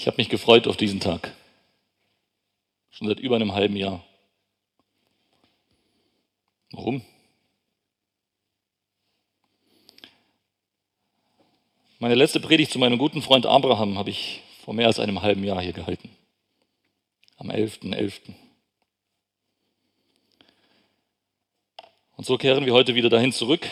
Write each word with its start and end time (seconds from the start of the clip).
Ich 0.00 0.06
habe 0.06 0.16
mich 0.16 0.30
gefreut 0.30 0.66
auf 0.66 0.78
diesen 0.78 0.98
Tag. 0.98 1.30
Schon 2.88 3.06
seit 3.06 3.20
über 3.20 3.36
einem 3.36 3.52
halben 3.52 3.76
Jahr. 3.76 4.02
Warum? 6.70 7.02
Meine 11.98 12.14
letzte 12.14 12.40
Predigt 12.40 12.72
zu 12.72 12.78
meinem 12.78 12.96
guten 12.96 13.20
Freund 13.20 13.44
Abraham 13.44 13.98
habe 13.98 14.08
ich 14.08 14.40
vor 14.64 14.72
mehr 14.72 14.86
als 14.86 14.98
einem 14.98 15.20
halben 15.20 15.44
Jahr 15.44 15.60
hier 15.60 15.74
gehalten. 15.74 16.08
Am 17.36 17.50
11.11. 17.50 17.94
.11. 17.94 18.20
Und 22.16 22.24
so 22.24 22.38
kehren 22.38 22.64
wir 22.64 22.72
heute 22.72 22.94
wieder 22.94 23.10
dahin 23.10 23.32
zurück. 23.32 23.68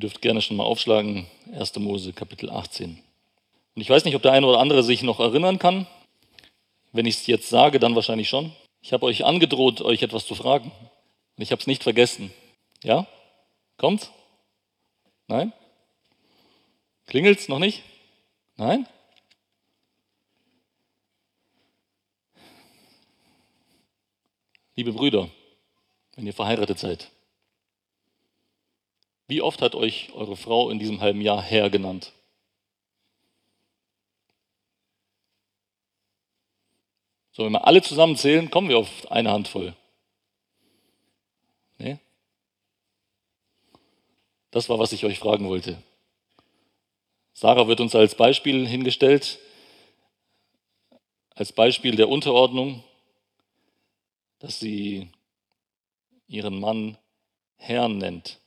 Ihr 0.00 0.08
dürft 0.08 0.22
gerne 0.22 0.40
schon 0.40 0.56
mal 0.56 0.64
aufschlagen, 0.64 1.26
1. 1.52 1.76
Mose 1.76 2.14
Kapitel 2.14 2.48
18. 2.48 2.92
Und 3.74 3.82
ich 3.82 3.90
weiß 3.90 4.06
nicht, 4.06 4.16
ob 4.16 4.22
der 4.22 4.32
eine 4.32 4.46
oder 4.46 4.58
andere 4.58 4.82
sich 4.82 5.02
noch 5.02 5.20
erinnern 5.20 5.58
kann. 5.58 5.86
Wenn 6.92 7.04
ich 7.04 7.16
es 7.16 7.26
jetzt 7.26 7.50
sage, 7.50 7.78
dann 7.78 7.94
wahrscheinlich 7.94 8.26
schon. 8.26 8.50
Ich 8.80 8.94
habe 8.94 9.04
euch 9.04 9.26
angedroht, 9.26 9.82
euch 9.82 10.00
etwas 10.00 10.24
zu 10.24 10.34
fragen. 10.34 10.72
Und 11.36 11.42
ich 11.42 11.52
habe 11.52 11.60
es 11.60 11.66
nicht 11.66 11.82
vergessen. 11.82 12.32
Ja? 12.82 13.06
Kommt's? 13.76 14.10
Nein? 15.26 15.52
Klingelt's 17.06 17.48
noch 17.48 17.58
nicht? 17.58 17.82
Nein? 18.56 18.86
Liebe 24.76 24.94
Brüder, 24.94 25.28
wenn 26.16 26.26
ihr 26.26 26.32
verheiratet 26.32 26.78
seid, 26.78 27.10
wie 29.30 29.42
oft 29.42 29.62
hat 29.62 29.76
euch 29.76 30.12
eure 30.12 30.36
Frau 30.36 30.70
in 30.70 30.80
diesem 30.80 31.00
halben 31.00 31.20
Jahr 31.20 31.40
Herr 31.40 31.70
genannt? 31.70 32.12
So, 37.30 37.44
wenn 37.44 37.52
wir 37.52 37.64
alle 37.64 37.80
zusammenzählen, 37.80 38.50
kommen 38.50 38.68
wir 38.68 38.78
auf 38.78 39.10
eine 39.10 39.30
Handvoll. 39.30 39.74
Nee? 41.78 41.98
Das 44.50 44.68
war, 44.68 44.80
was 44.80 44.92
ich 44.92 45.04
euch 45.04 45.20
fragen 45.20 45.48
wollte. 45.48 45.80
Sarah 47.32 47.68
wird 47.68 47.80
uns 47.80 47.94
als 47.94 48.16
Beispiel 48.16 48.66
hingestellt, 48.66 49.38
als 51.36 51.52
Beispiel 51.52 51.94
der 51.94 52.08
Unterordnung, 52.08 52.82
dass 54.40 54.58
sie 54.58 55.08
ihren 56.26 56.58
Mann 56.58 56.98
Herrn 57.56 57.98
nennt. 57.98 58.40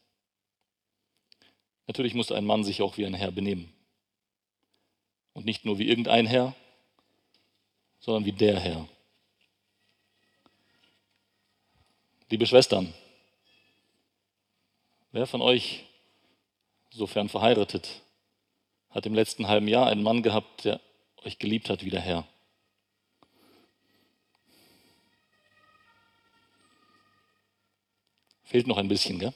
Natürlich 1.87 2.13
muss 2.13 2.31
ein 2.31 2.45
Mann 2.45 2.63
sich 2.63 2.81
auch 2.81 2.97
wie 2.97 3.05
ein 3.05 3.13
Herr 3.13 3.31
benehmen. 3.31 3.73
Und 5.33 5.45
nicht 5.45 5.65
nur 5.65 5.77
wie 5.79 5.87
irgendein 5.87 6.25
Herr, 6.25 6.55
sondern 7.99 8.25
wie 8.25 8.31
der 8.31 8.59
Herr. 8.59 8.87
Liebe 12.29 12.45
Schwestern, 12.47 12.93
wer 15.11 15.27
von 15.27 15.41
euch, 15.41 15.85
sofern 16.91 17.29
verheiratet, 17.29 18.01
hat 18.89 19.05
im 19.05 19.13
letzten 19.13 19.47
halben 19.47 19.67
Jahr 19.67 19.87
einen 19.87 20.03
Mann 20.03 20.23
gehabt, 20.23 20.65
der 20.65 20.79
euch 21.25 21.39
geliebt 21.39 21.69
hat 21.69 21.83
wie 21.83 21.89
der 21.89 22.01
Herr? 22.01 22.27
Fehlt 28.43 28.67
noch 28.67 28.77
ein 28.77 28.87
bisschen, 28.87 29.19
gell? 29.19 29.33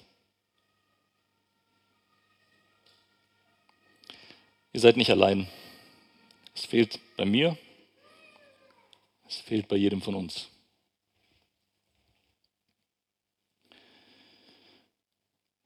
Ihr 4.77 4.81
seid 4.81 4.95
nicht 4.95 5.09
allein. 5.09 5.47
Es 6.53 6.65
fehlt 6.65 6.99
bei 7.17 7.25
mir, 7.25 7.57
es 9.27 9.37
fehlt 9.37 9.67
bei 9.67 9.75
jedem 9.75 10.03
von 10.03 10.13
uns. 10.13 10.49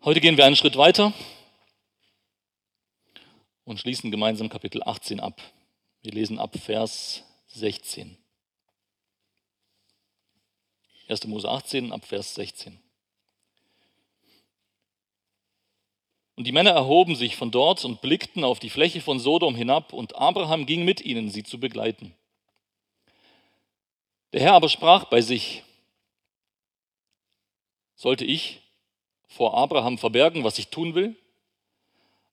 Heute 0.05 0.21
gehen 0.21 0.37
wir 0.37 0.45
einen 0.45 0.55
Schritt 0.55 0.77
weiter 0.77 1.11
und 3.65 3.81
schließen 3.81 4.11
gemeinsam 4.11 4.47
Kapitel 4.47 4.81
18 4.81 5.19
ab. 5.19 5.41
Wir 6.03 6.13
lesen 6.13 6.39
ab 6.39 6.57
Vers 6.57 7.25
16. 7.47 8.17
1. 11.09 11.27
Mose 11.27 11.49
18 11.49 11.91
ab 11.91 12.05
Vers 12.05 12.35
16. 12.35 12.80
Und 16.41 16.45
die 16.45 16.53
Männer 16.53 16.71
erhoben 16.71 17.13
sich 17.15 17.35
von 17.35 17.51
dort 17.51 17.85
und 17.85 18.01
blickten 18.01 18.43
auf 18.43 18.57
die 18.57 18.71
Fläche 18.71 18.99
von 18.99 19.19
Sodom 19.19 19.53
hinab, 19.53 19.93
und 19.93 20.15
Abraham 20.15 20.65
ging 20.65 20.83
mit 20.83 20.99
ihnen, 20.99 21.29
sie 21.29 21.43
zu 21.43 21.59
begleiten. 21.59 22.15
Der 24.33 24.41
Herr 24.41 24.53
aber 24.53 24.67
sprach 24.67 25.03
bei 25.03 25.21
sich, 25.21 25.61
sollte 27.95 28.25
ich 28.25 28.59
vor 29.27 29.55
Abraham 29.55 29.99
verbergen, 29.99 30.43
was 30.43 30.57
ich 30.57 30.69
tun 30.69 30.95
will? 30.95 31.15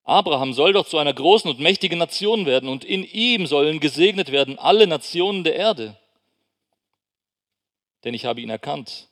Abraham 0.05 0.55
soll 0.55 0.73
doch 0.73 0.87
zu 0.87 0.97
einer 0.97 1.13
großen 1.13 1.51
und 1.51 1.61
mächtigen 1.61 1.99
Nation 1.99 2.47
werden, 2.47 2.71
und 2.71 2.87
in 2.87 3.05
ihm 3.05 3.47
sollen 3.47 3.79
gesegnet 3.79 4.33
werden 4.33 4.59
alle 4.59 4.87
Nationen 4.87 5.45
der 5.45 5.57
Erde. 5.57 5.99
Denn 8.05 8.15
ich 8.15 8.25
habe 8.25 8.41
ihn 8.41 8.49
erkannt, 8.49 9.09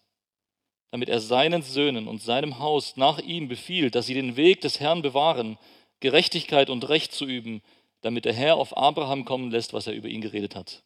damit 0.97 1.11
er 1.11 1.21
seinen 1.21 1.61
Söhnen 1.61 2.09
und 2.09 2.23
seinem 2.23 2.59
Haus 2.59 2.97
nach 2.97 3.19
ihm 3.19 3.49
befiehlt, 3.49 3.95
dass 3.95 4.07
sie 4.07 4.15
den 4.15 4.37
Weg 4.37 4.62
des 4.62 4.81
Herrn 4.81 5.03
bewahren, 5.03 5.59
Gerechtigkeit 6.01 6.71
und 6.71 6.89
Recht 6.89 7.12
zu 7.12 7.27
üben, 7.27 7.62
damit 8.01 8.25
der 8.25 8.33
Herr 8.33 8.57
auf 8.57 8.75
Abraham 8.75 9.27
kommen 9.27 9.51
lässt, 9.51 9.75
was 9.75 9.87
er 9.87 9.93
über 9.93 10.09
ihn 10.09 10.23
geredet 10.23 10.57
hat. 10.57 10.83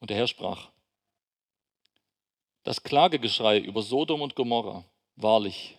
Und 0.00 0.08
der 0.08 0.16
Herr 0.16 0.26
sprach, 0.26 0.70
das 2.62 2.82
Klagegeschrei 2.82 3.58
über 3.58 3.82
Sodom 3.82 4.22
und 4.22 4.36
Gomorra, 4.36 4.82
wahrlich, 5.16 5.76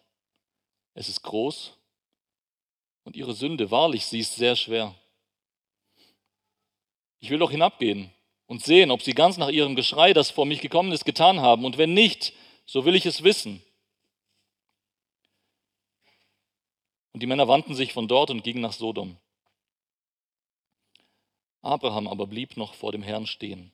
es 0.94 1.09
ist 1.09 1.24
groß 1.24 1.79
und 3.06 3.16
ihre 3.16 3.34
Sünde, 3.34 3.72
wahrlich, 3.72 4.06
sie 4.06 4.19
ist 4.19 4.35
sehr 4.35 4.56
schwer. 4.56 4.94
Ich 7.18 7.31
will 7.31 7.40
doch 7.40 7.50
hinabgehen 7.50 8.12
und 8.47 8.63
sehen, 8.63 8.91
ob 8.91 9.02
sie 9.02 9.13
ganz 9.13 9.38
nach 9.38 9.50
ihrem 9.50 9.75
Geschrei, 9.75 10.13
das 10.13 10.31
vor 10.31 10.46
mich 10.46 10.62
gekommen 10.62 10.91
ist, 10.91 11.06
getan 11.06 11.41
haben. 11.41 11.66
Und 11.66 11.78
wenn 11.78 11.94
nicht, 11.94 12.34
so 12.66 12.85
will 12.85 12.96
ich 12.96 13.06
es 13.06 13.24
wissen. 13.24 13.62
Und 17.13 17.22
die 17.22 17.28
Männer 17.28 17.47
wandten 17.47 17.75
sich 17.75 17.94
von 17.94 18.08
dort 18.08 18.30
und 18.30 18.44
gingen 18.44 18.62
nach 18.62 18.74
Sodom. 18.74 19.18
Abraham 21.62 22.08
aber 22.08 22.28
blieb 22.28 22.56
noch 22.58 22.74
vor 22.74 22.91
dem 22.91 23.03
Herrn 23.03 23.28
stehen. 23.28 23.72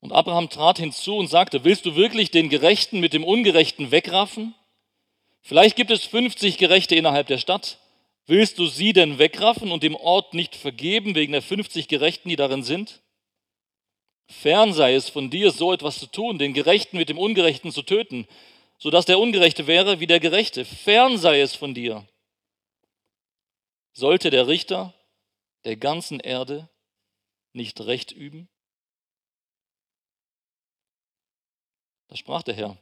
Und 0.00 0.12
Abraham 0.12 0.50
trat 0.50 0.78
hinzu 0.78 1.16
und 1.16 1.28
sagte, 1.28 1.64
willst 1.64 1.86
du 1.86 1.94
wirklich 1.96 2.30
den 2.30 2.48
Gerechten 2.48 3.00
mit 3.00 3.12
dem 3.12 3.24
Ungerechten 3.24 3.90
wegraffen? 3.90 4.54
Vielleicht 5.40 5.76
gibt 5.76 5.90
es 5.90 6.04
50 6.04 6.58
Gerechte 6.58 6.94
innerhalb 6.94 7.26
der 7.28 7.38
Stadt. 7.38 7.78
Willst 8.26 8.58
du 8.58 8.66
sie 8.66 8.92
denn 8.92 9.18
wegraffen 9.18 9.72
und 9.72 9.82
dem 9.82 9.96
Ort 9.96 10.34
nicht 10.34 10.54
vergeben 10.54 11.14
wegen 11.14 11.32
der 11.32 11.42
50 11.42 11.88
Gerechten, 11.88 12.28
die 12.28 12.36
darin 12.36 12.62
sind? 12.62 13.02
Fern 14.28 14.72
sei 14.72 14.94
es 14.94 15.08
von 15.08 15.30
dir, 15.30 15.50
so 15.50 15.72
etwas 15.72 15.98
zu 15.98 16.06
tun, 16.06 16.38
den 16.38 16.54
Gerechten 16.54 16.96
mit 16.96 17.08
dem 17.08 17.18
Ungerechten 17.18 17.72
zu 17.72 17.82
töten, 17.82 18.26
sodass 18.78 19.06
der 19.06 19.18
Ungerechte 19.18 19.66
wäre 19.66 20.00
wie 20.00 20.06
der 20.06 20.20
Gerechte. 20.20 20.64
Fern 20.64 21.18
sei 21.18 21.40
es 21.40 21.54
von 21.54 21.74
dir. 21.74 22.06
Sollte 23.92 24.30
der 24.30 24.46
Richter 24.46 24.94
der 25.64 25.76
ganzen 25.76 26.20
Erde 26.20 26.70
nicht 27.52 27.80
Recht 27.80 28.12
üben? 28.12 28.48
Da 32.08 32.16
sprach 32.16 32.42
der 32.42 32.54
Herr, 32.54 32.78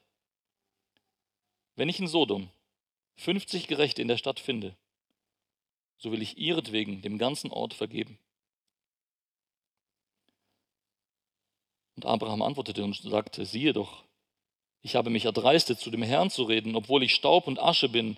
wenn 1.76 1.88
ich 1.88 1.98
in 1.98 2.08
Sodom 2.08 2.50
50 3.16 3.66
Gerechte 3.66 4.02
in 4.02 4.08
der 4.08 4.16
Stadt 4.16 4.40
finde, 4.40 4.76
so 6.00 6.10
will 6.10 6.22
ich 6.22 6.38
ihretwegen 6.38 7.02
dem 7.02 7.18
ganzen 7.18 7.50
Ort 7.50 7.74
vergeben. 7.74 8.18
Und 11.94 12.06
Abraham 12.06 12.40
antwortete 12.40 12.82
und 12.82 12.96
sagte, 12.96 13.44
siehe 13.44 13.74
doch, 13.74 14.04
ich 14.80 14.96
habe 14.96 15.10
mich 15.10 15.26
erdreistet, 15.26 15.78
zu 15.78 15.90
dem 15.90 16.02
Herrn 16.02 16.30
zu 16.30 16.44
reden, 16.44 16.74
obwohl 16.74 17.02
ich 17.02 17.14
Staub 17.14 17.46
und 17.46 17.58
Asche 17.58 17.90
bin. 17.90 18.16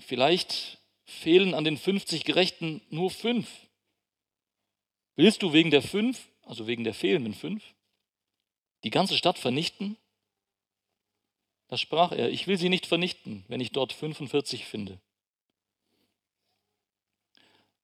Vielleicht 0.00 0.78
fehlen 1.06 1.54
an 1.54 1.64
den 1.64 1.78
50 1.78 2.24
Gerechten 2.24 2.82
nur 2.90 3.10
fünf. 3.10 3.48
Willst 5.16 5.42
du 5.42 5.54
wegen 5.54 5.70
der 5.70 5.82
fünf, 5.82 6.28
also 6.42 6.66
wegen 6.66 6.84
der 6.84 6.92
fehlenden 6.92 7.32
fünf, 7.32 7.64
die 8.82 8.90
ganze 8.90 9.16
Stadt 9.16 9.38
vernichten? 9.38 9.96
Da 11.68 11.78
sprach 11.78 12.12
er, 12.12 12.28
ich 12.28 12.46
will 12.46 12.58
sie 12.58 12.68
nicht 12.68 12.84
vernichten, 12.84 13.46
wenn 13.48 13.62
ich 13.62 13.72
dort 13.72 13.94
45 13.94 14.66
finde. 14.66 15.00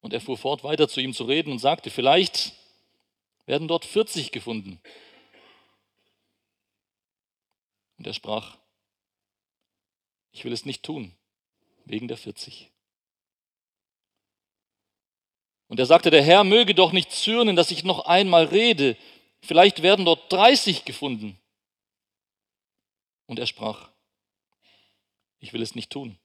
Und 0.00 0.12
er 0.12 0.20
fuhr 0.20 0.38
fort, 0.38 0.64
weiter 0.64 0.88
zu 0.88 1.00
ihm 1.00 1.12
zu 1.12 1.25
reden 1.25 1.52
und 1.52 1.58
sagte, 1.58 1.91
vielleicht 1.91 2.55
werden 3.47 3.69
dort 3.69 3.85
40 3.85 4.32
gefunden. 4.32 4.81
Und 7.99 8.06
er 8.06 8.14
sprach, 8.14 8.56
Ich 10.32 10.44
will 10.44 10.52
es 10.52 10.64
nicht 10.64 10.82
tun, 10.82 11.12
wegen 11.85 12.08
der 12.08 12.17
40. 12.17 12.70
Und 15.69 15.79
er 15.79 15.87
sagte, 15.87 16.11
der 16.11 16.23
Herr 16.23 16.44
möge 16.44 16.75
doch 16.75 16.93
nicht 16.93 17.12
zürnen, 17.12 17.56
dass 17.56 17.70
ich 17.70 17.85
noch 17.85 18.06
einmal 18.06 18.44
rede. 18.44 18.96
Vielleicht 19.41 19.82
werden 19.82 20.05
dort 20.05 20.32
30 20.32 20.85
gefunden. 20.85 21.38
Und 23.26 23.38
er 23.38 23.46
sprach, 23.46 23.91
ich 25.38 25.53
will 25.53 25.62
es 25.62 25.75
nicht 25.75 25.91
tun, 25.91 26.19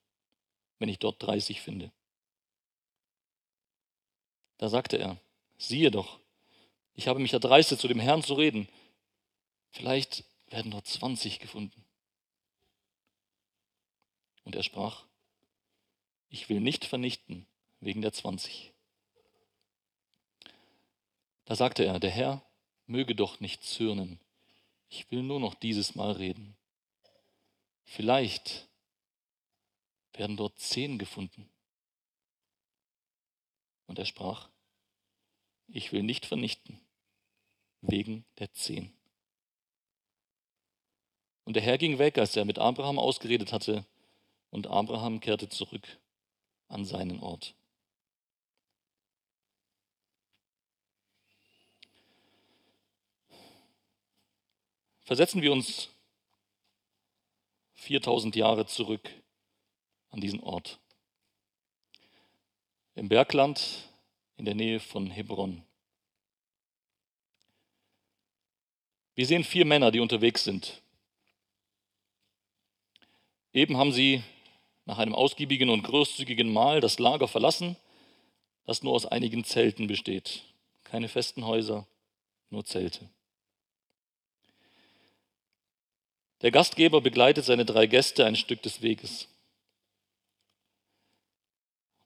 wenn 0.80 0.89
ich 0.89 0.98
dort 0.98 1.21
30 1.21 1.62
finde. 1.62 1.92
Da 4.57 4.69
sagte 4.69 4.98
er, 4.98 5.18
siehe 5.57 5.92
doch, 5.92 6.19
ich 6.94 7.07
habe 7.07 7.19
mich 7.19 7.34
erdreistet, 7.34 7.80
zu 7.80 7.88
dem 7.88 8.00
Herrn 8.00 8.24
zu 8.24 8.36
reden. 8.36 8.69
Vielleicht 9.72 10.24
werden 10.48 10.72
dort 10.72 10.88
20 10.88 11.40
gefunden. 11.40 11.84
Und 14.44 14.56
er 14.56 14.63
sprach, 14.63 15.04
ich 16.30 16.50
will 16.50 16.62
nicht 16.62 16.86
vernichten 16.86 17.46
wegen 17.80 18.02
der 18.02 18.13
20. 18.13 18.72
Da 21.46 21.56
sagte 21.56 21.86
er, 21.86 22.00
der 22.00 22.12
Herr 22.12 22.42
möge 22.88 23.16
doch 23.16 23.40
nicht 23.40 23.63
zürnen. 23.63 24.19
Ich 24.90 25.10
will 25.12 25.24
nur 25.24 25.40
noch 25.40 25.56
dieses 25.56 25.96
Mal 25.96 26.12
reden. 26.13 26.56
Vielleicht 27.84 28.68
werden 30.13 30.38
dort 30.38 30.57
zehn 30.60 30.98
gefunden. 30.98 31.50
Und 33.88 34.00
er 34.00 34.06
sprach, 34.06 34.50
ich 35.68 35.92
will 35.92 36.04
nicht 36.04 36.26
vernichten 36.26 36.80
wegen 37.82 38.26
der 38.40 38.52
zehn. 38.54 38.94
Und 41.44 41.56
der 41.56 41.64
Herr 41.64 41.78
ging 41.78 42.00
weg, 42.00 42.18
als 42.18 42.36
er 42.36 42.46
mit 42.46 42.58
Abraham 42.58 42.98
ausgeredet 42.98 43.54
hatte, 43.54 43.86
und 44.50 44.68
Abraham 44.68 45.20
kehrte 45.20 45.50
zurück 45.50 46.00
an 46.68 46.86
seinen 46.86 47.20
Ort. 47.20 47.56
Versetzen 55.02 55.44
wir 55.44 55.52
uns 55.52 55.90
4000 57.74 58.36
Jahre 58.36 58.66
zurück 58.66 59.08
an 60.10 60.20
diesen 60.20 60.40
Ort. 60.40 60.80
Im 62.95 63.09
Bergland 63.09 63.89
in 64.38 64.45
der 64.45 64.56
Nähe 64.56 64.80
von 64.80 65.12
Hebron. 65.12 65.62
Wir 69.15 69.25
sehen 69.25 69.44
vier 69.44 69.65
Männer, 69.65 69.92
die 69.92 70.00
unterwegs 70.00 70.45
sind. 70.45 70.81
Eben 73.51 73.75
haben 73.77 73.92
sie 73.92 74.24
nach 74.86 74.97
einem 74.97 75.13
ausgiebigen 75.13 75.69
und 75.69 75.83
großzügigen 75.83 76.51
Mahl 76.51 76.80
das 76.80 76.97
Lager 76.97 77.27
verlassen, 77.27 77.75
das 78.65 78.81
nur 78.81 78.94
aus 78.94 79.06
einigen 79.06 79.44
Zelten 79.44 79.88
besteht. 79.88 80.44
Keine 80.86 81.09
festen 81.09 81.45
Häuser, 81.45 81.86
nur 82.50 82.63
Zelte. 82.63 83.09
Der 86.42 86.51
Gastgeber 86.51 87.01
begleitet 87.01 87.44
seine 87.44 87.65
drei 87.65 87.88
Gäste 87.88 88.25
ein 88.25 88.36
Stück 88.38 88.62
des 88.62 88.81
Weges. 88.81 89.27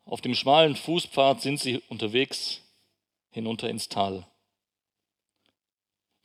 Auf 0.10 0.22
dem 0.22 0.34
schmalen 0.34 0.76
Fußpfad 0.76 1.40
sind 1.40 1.60
sie 1.60 1.84
unterwegs 1.88 2.64
hinunter 3.30 3.70
ins 3.70 3.90
Tal. 3.90 4.26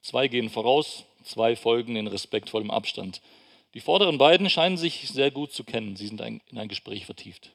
Zwei 0.01 0.27
gehen 0.27 0.49
voraus, 0.49 1.05
zwei 1.23 1.55
folgen 1.55 1.95
in 1.95 2.07
respektvollem 2.07 2.71
Abstand. 2.71 3.21
Die 3.75 3.81
vorderen 3.81 4.17
beiden 4.17 4.49
scheinen 4.49 4.79
sich 4.79 5.11
sehr 5.11 5.31
gut 5.31 5.53
zu 5.53 5.65
kennen. 5.65 5.97
Sie 5.97 6.07
sind 6.07 6.23
in 6.23 6.41
ein 6.57 6.69
Gespräch 6.69 7.05
vertieft. 7.05 7.55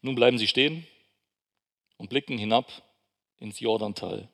Nun 0.00 0.14
bleiben 0.14 0.38
sie 0.38 0.48
stehen 0.48 0.86
und 1.98 2.08
blicken 2.08 2.38
hinab 2.38 2.72
ins 3.38 3.60
Jordantal. 3.60 4.30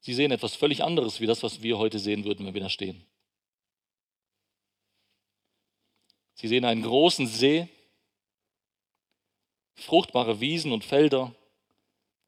Sie 0.00 0.12
sehen 0.12 0.32
etwas 0.32 0.56
völlig 0.56 0.82
anderes 0.82 1.20
wie 1.20 1.26
das, 1.26 1.44
was 1.44 1.62
wir 1.62 1.78
heute 1.78 2.00
sehen 2.00 2.24
würden, 2.24 2.46
wenn 2.46 2.54
wir 2.54 2.62
da 2.62 2.68
stehen. 2.68 3.06
Sie 6.36 6.48
sehen 6.48 6.64
einen 6.64 6.82
großen 6.82 7.26
See, 7.26 7.68
fruchtbare 9.74 10.40
Wiesen 10.40 10.72
und 10.72 10.84
Felder, 10.84 11.34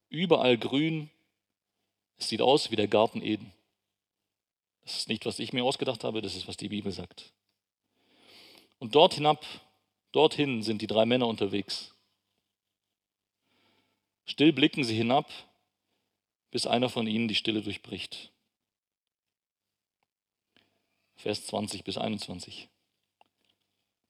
überall 0.09 0.59
grün. 0.59 1.11
Es 2.19 2.29
sieht 2.29 2.43
aus 2.43 2.71
wie 2.71 2.77
der 2.77 2.89
Garten 2.89 3.23
Eden. 3.23 3.53
Das 4.83 4.97
ist 4.97 5.09
nicht, 5.09 5.25
was 5.25 5.39
ich 5.39 5.53
mir 5.53 5.65
ausgedacht 5.65 6.03
habe, 6.03 6.21
das 6.21 6.35
ist, 6.35 6.49
was 6.49 6.57
die 6.57 6.69
Bibel 6.69 6.91
sagt. 6.91 7.33
Und 8.79 8.95
dort 8.95 9.15
hinab, 9.15 9.47
dorthin 10.13 10.63
sind 10.63 10.83
die 10.83 10.87
drei 10.87 11.07
Männer 11.07 11.27
unterwegs. 11.27 11.95
Still 14.25 14.53
blicken 14.53 14.85
sie 14.85 14.97
hinab 14.97 15.31
bis 16.51 16.67
einer 16.67 16.89
von 16.89 17.07
ihnen 17.07 17.29
die 17.29 17.35
Stille 17.35 17.63
durchbricht. 17.63 18.31
Vers 21.17 21.47
20 21.47 21.85
bis 21.85 21.99
21. 21.99 22.69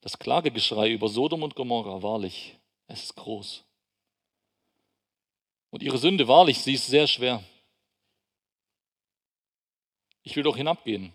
Das 0.01 0.17
Klagegeschrei 0.17 0.91
über 0.91 1.09
Sodom 1.09 1.43
und 1.43 1.55
Gomorra, 1.55 2.01
wahrlich, 2.01 2.57
es 2.87 3.03
ist 3.03 3.15
groß. 3.15 3.63
Und 5.71 5.83
ihre 5.83 5.97
Sünde, 5.97 6.27
wahrlich, 6.27 6.59
sie 6.59 6.73
ist 6.73 6.87
sehr 6.87 7.07
schwer. 7.07 7.43
Ich 10.23 10.35
will 10.35 10.43
doch 10.43 10.57
hinabgehen 10.57 11.13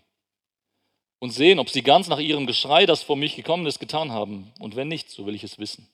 und 1.19 1.31
sehen, 1.31 1.59
ob 1.59 1.69
sie 1.69 1.81
ganz 1.81 2.07
nach 2.07 2.19
ihrem 2.19 2.45
Geschrei, 2.45 2.85
das 2.85 3.01
vor 3.01 3.15
mich 3.15 3.35
gekommen 3.35 3.65
ist, 3.65 3.79
getan 3.79 4.11
haben. 4.11 4.51
Und 4.59 4.75
wenn 4.75 4.87
nicht, 4.87 5.09
so 5.09 5.25
will 5.25 5.35
ich 5.35 5.43
es 5.43 5.57
wissen. 5.57 5.87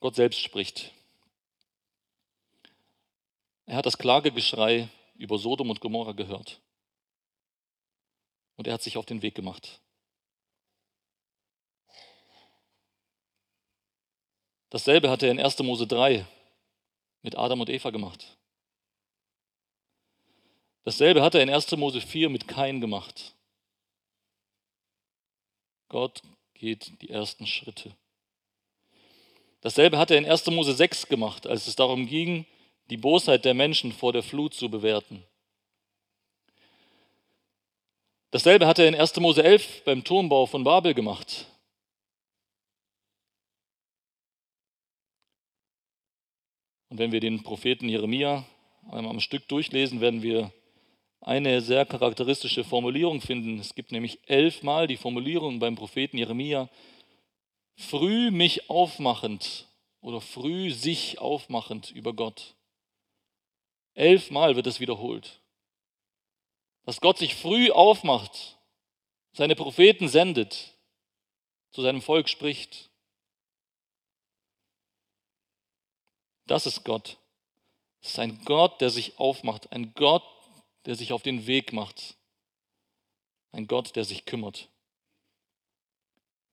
Gott 0.00 0.14
selbst 0.14 0.40
spricht. 0.40 0.92
Er 3.66 3.76
hat 3.76 3.86
das 3.86 3.98
Klagegeschrei 3.98 4.88
über 5.16 5.38
Sodom 5.38 5.70
und 5.70 5.80
Gomorra 5.80 6.12
gehört. 6.12 6.60
Und 8.56 8.66
er 8.66 8.74
hat 8.74 8.82
sich 8.82 8.96
auf 8.96 9.06
den 9.06 9.22
Weg 9.22 9.34
gemacht. 9.34 9.80
Dasselbe 14.70 15.10
hat 15.10 15.22
er 15.22 15.30
in 15.30 15.40
1. 15.40 15.58
Mose 15.60 15.86
3 15.86 16.26
mit 17.22 17.36
Adam 17.36 17.60
und 17.60 17.70
Eva 17.70 17.90
gemacht. 17.90 18.36
Dasselbe 20.84 21.22
hat 21.22 21.34
er 21.34 21.42
in 21.42 21.50
1. 21.50 21.72
Mose 21.72 22.00
4 22.00 22.28
mit 22.30 22.46
Kain 22.46 22.80
gemacht. 22.80 23.34
Gott 25.88 26.22
geht 26.54 27.00
die 27.02 27.10
ersten 27.10 27.46
Schritte. 27.46 27.96
Dasselbe 29.60 29.98
hat 29.98 30.10
er 30.10 30.18
in 30.18 30.26
1. 30.26 30.46
Mose 30.46 30.74
6 30.74 31.08
gemacht, 31.08 31.46
als 31.46 31.66
es 31.66 31.76
darum 31.76 32.06
ging, 32.06 32.46
die 32.90 32.96
Bosheit 32.96 33.44
der 33.44 33.54
Menschen 33.54 33.92
vor 33.92 34.12
der 34.12 34.22
Flut 34.22 34.54
zu 34.54 34.70
bewerten. 34.70 35.24
Dasselbe 38.30 38.66
hat 38.66 38.78
er 38.78 38.88
in 38.88 38.94
1. 38.94 39.16
Mose 39.20 39.42
11 39.42 39.84
beim 39.84 40.02
Turmbau 40.02 40.46
von 40.46 40.64
Babel 40.64 40.94
gemacht. 40.94 41.46
Und 46.88 46.98
wenn 46.98 47.12
wir 47.12 47.20
den 47.20 47.42
Propheten 47.42 47.88
Jeremia 47.88 48.44
einmal 48.90 49.10
am 49.10 49.20
Stück 49.20 49.46
durchlesen, 49.48 50.00
werden 50.00 50.22
wir 50.22 50.52
eine 51.20 51.60
sehr 51.60 51.84
charakteristische 51.84 52.64
Formulierung 52.64 53.20
finden. 53.20 53.58
Es 53.58 53.74
gibt 53.74 53.92
nämlich 53.92 54.20
elfmal 54.28 54.86
die 54.86 54.96
Formulierung 54.96 55.58
beim 55.58 55.76
Propheten 55.76 56.18
Jeremia, 56.18 56.68
früh 57.76 58.30
mich 58.30 58.70
aufmachend 58.70 59.66
oder 60.00 60.20
früh 60.20 60.70
sich 60.70 61.18
aufmachend 61.18 61.90
über 61.90 62.12
Gott. 62.12 62.54
Elfmal 63.94 64.56
wird 64.56 64.66
es 64.66 64.80
wiederholt. 64.80 65.40
Dass 66.86 67.00
Gott 67.00 67.18
sich 67.18 67.34
früh 67.34 67.70
aufmacht, 67.70 68.56
seine 69.32 69.56
Propheten 69.56 70.08
sendet, 70.08 70.72
zu 71.72 71.82
seinem 71.82 72.00
Volk 72.00 72.28
spricht. 72.28 72.90
Das 76.46 76.64
ist 76.64 76.84
Gott. 76.84 77.18
Es 78.00 78.10
ist 78.10 78.18
ein 78.20 78.42
Gott, 78.44 78.80
der 78.80 78.90
sich 78.90 79.18
aufmacht, 79.18 79.72
ein 79.72 79.92
Gott, 79.94 80.22
der 80.86 80.94
sich 80.94 81.12
auf 81.12 81.22
den 81.22 81.46
Weg 81.48 81.72
macht, 81.72 82.16
ein 83.50 83.66
Gott, 83.66 83.96
der 83.96 84.04
sich 84.04 84.24
kümmert. 84.24 84.68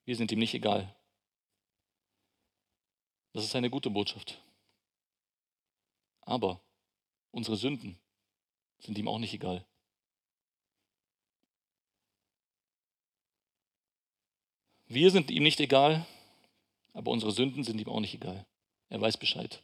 Wir 0.05 0.15
sind 0.15 0.31
ihm 0.31 0.39
nicht 0.39 0.55
egal. 0.55 0.93
Das 3.33 3.43
ist 3.43 3.55
eine 3.55 3.69
gute 3.69 3.91
Botschaft. 3.91 4.41
Aber 6.21 6.59
unsere 7.31 7.55
Sünden 7.55 7.99
sind 8.79 8.97
ihm 8.97 9.07
auch 9.07 9.19
nicht 9.19 9.33
egal. 9.33 9.65
Wir 14.93 15.09
sind 15.09 15.31
ihm 15.31 15.41
nicht 15.41 15.59
egal, 15.59 16.05
aber 16.93 17.09
unsere 17.09 17.31
Sünden 17.31 17.63
sind 17.63 17.81
ihm 17.81 17.89
auch 17.89 17.99
nicht 17.99 18.13
egal. 18.13 18.45
Er 18.89 19.01
weiß 19.01 19.17
Bescheid. 19.17 19.63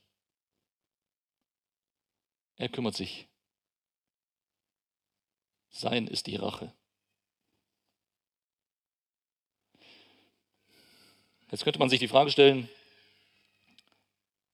Er 2.55 2.67
kümmert 2.67 2.95
sich. 2.95 3.27
Sein 5.69 6.07
ist 6.07 6.25
die 6.25 6.35
Rache. 6.35 6.73
Jetzt 11.51 11.63
könnte 11.63 11.77
man 11.77 11.91
sich 11.91 11.99
die 11.99 12.07
Frage 12.07 12.31
stellen, 12.31 12.67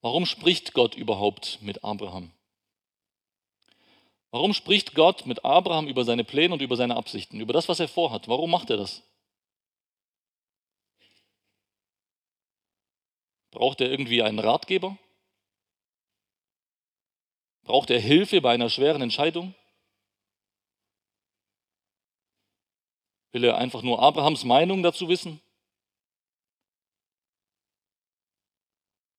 warum 0.01 0.25
spricht 0.25 0.73
Gott 0.73 0.95
überhaupt 0.95 1.59
mit 1.61 1.85
Abraham? 1.85 2.31
Warum 4.29 4.53
spricht 4.53 4.93
Gott 4.93 5.25
mit 5.25 5.45
Abraham 5.45 5.87
über 5.87 6.03
seine 6.03 6.25
Pläne 6.25 6.53
und 6.53 6.61
über 6.61 6.75
seine 6.75 6.97
Absichten, 6.97 7.39
über 7.39 7.53
das, 7.53 7.69
was 7.69 7.79
er 7.79 7.87
vorhat? 7.87 8.27
Warum 8.27 8.51
macht 8.51 8.69
er 8.69 8.75
das? 8.75 9.01
Braucht 13.55 13.79
er 13.79 13.89
irgendwie 13.89 14.21
einen 14.21 14.39
Ratgeber? 14.39 14.97
Braucht 17.63 17.89
er 17.89 18.01
Hilfe 18.01 18.41
bei 18.41 18.53
einer 18.53 18.69
schweren 18.69 19.01
Entscheidung? 19.01 19.55
Will 23.31 23.45
er 23.45 23.57
einfach 23.57 23.81
nur 23.81 24.01
Abrahams 24.01 24.43
Meinung 24.43 24.83
dazu 24.83 25.07
wissen? 25.07 25.41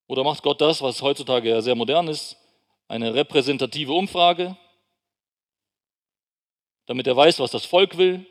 Oder 0.06 0.22
macht 0.22 0.42
Gott 0.42 0.60
das, 0.60 0.82
was 0.82 1.00
heutzutage 1.00 1.48
ja 1.48 1.62
sehr 1.62 1.74
modern 1.74 2.06
ist, 2.06 2.36
eine 2.88 3.14
repräsentative 3.14 3.94
Umfrage, 3.94 4.54
damit 6.84 7.06
er 7.06 7.16
weiß, 7.16 7.40
was 7.40 7.52
das 7.52 7.64
Volk 7.64 7.96
will, 7.96 8.26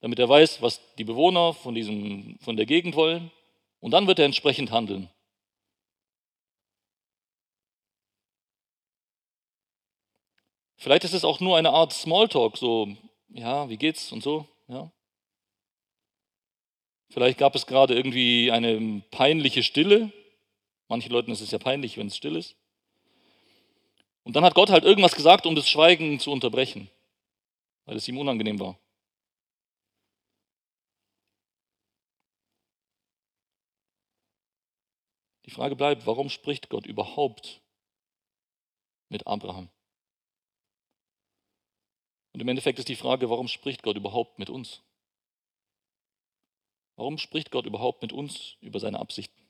damit 0.00 0.18
er 0.18 0.28
weiß, 0.28 0.60
was 0.60 0.80
die 0.96 1.04
Bewohner 1.04 1.54
von, 1.54 1.76
diesem, 1.76 2.40
von 2.40 2.56
der 2.56 2.66
Gegend 2.66 2.96
wollen, 2.96 3.30
und 3.80 3.90
dann 3.90 4.06
wird 4.06 4.18
er 4.18 4.26
entsprechend 4.26 4.70
handeln. 4.70 5.10
Vielleicht 10.76 11.04
ist 11.04 11.12
es 11.12 11.24
auch 11.24 11.40
nur 11.40 11.58
eine 11.58 11.70
Art 11.70 11.92
Smalltalk, 11.92 12.56
so, 12.56 12.88
ja, 13.28 13.68
wie 13.68 13.76
geht's 13.76 14.12
und 14.12 14.22
so, 14.22 14.46
ja. 14.68 14.90
Vielleicht 17.10 17.38
gab 17.38 17.54
es 17.54 17.66
gerade 17.66 17.94
irgendwie 17.94 18.50
eine 18.52 19.02
peinliche 19.10 19.62
Stille 19.62 20.12
Manchen 20.90 21.12
Leuten 21.12 21.30
ist 21.30 21.40
es 21.40 21.52
ja 21.52 21.58
peinlich, 21.58 21.96
wenn 21.96 22.08
es 22.08 22.16
still 22.16 22.34
ist. 22.34 22.56
Und 24.24 24.34
dann 24.34 24.44
hat 24.44 24.54
Gott 24.54 24.70
halt 24.70 24.82
irgendwas 24.82 25.14
gesagt, 25.14 25.46
um 25.46 25.54
das 25.54 25.68
Schweigen 25.68 26.18
zu 26.18 26.32
unterbrechen, 26.32 26.90
weil 27.84 27.96
es 27.96 28.08
ihm 28.08 28.18
unangenehm 28.18 28.58
war. 28.58 28.76
Die 35.50 35.56
Frage 35.56 35.74
bleibt, 35.74 36.06
warum 36.06 36.30
spricht 36.30 36.68
Gott 36.68 36.86
überhaupt 36.86 37.60
mit 39.08 39.26
Abraham? 39.26 39.68
Und 42.32 42.40
im 42.40 42.46
Endeffekt 42.46 42.78
ist 42.78 42.88
die 42.88 42.94
Frage, 42.94 43.28
warum 43.30 43.48
spricht 43.48 43.82
Gott 43.82 43.96
überhaupt 43.96 44.38
mit 44.38 44.48
uns? 44.48 44.80
Warum 46.94 47.18
spricht 47.18 47.50
Gott 47.50 47.66
überhaupt 47.66 48.00
mit 48.00 48.12
uns 48.12 48.58
über 48.60 48.78
seine 48.78 49.00
Absichten? 49.00 49.42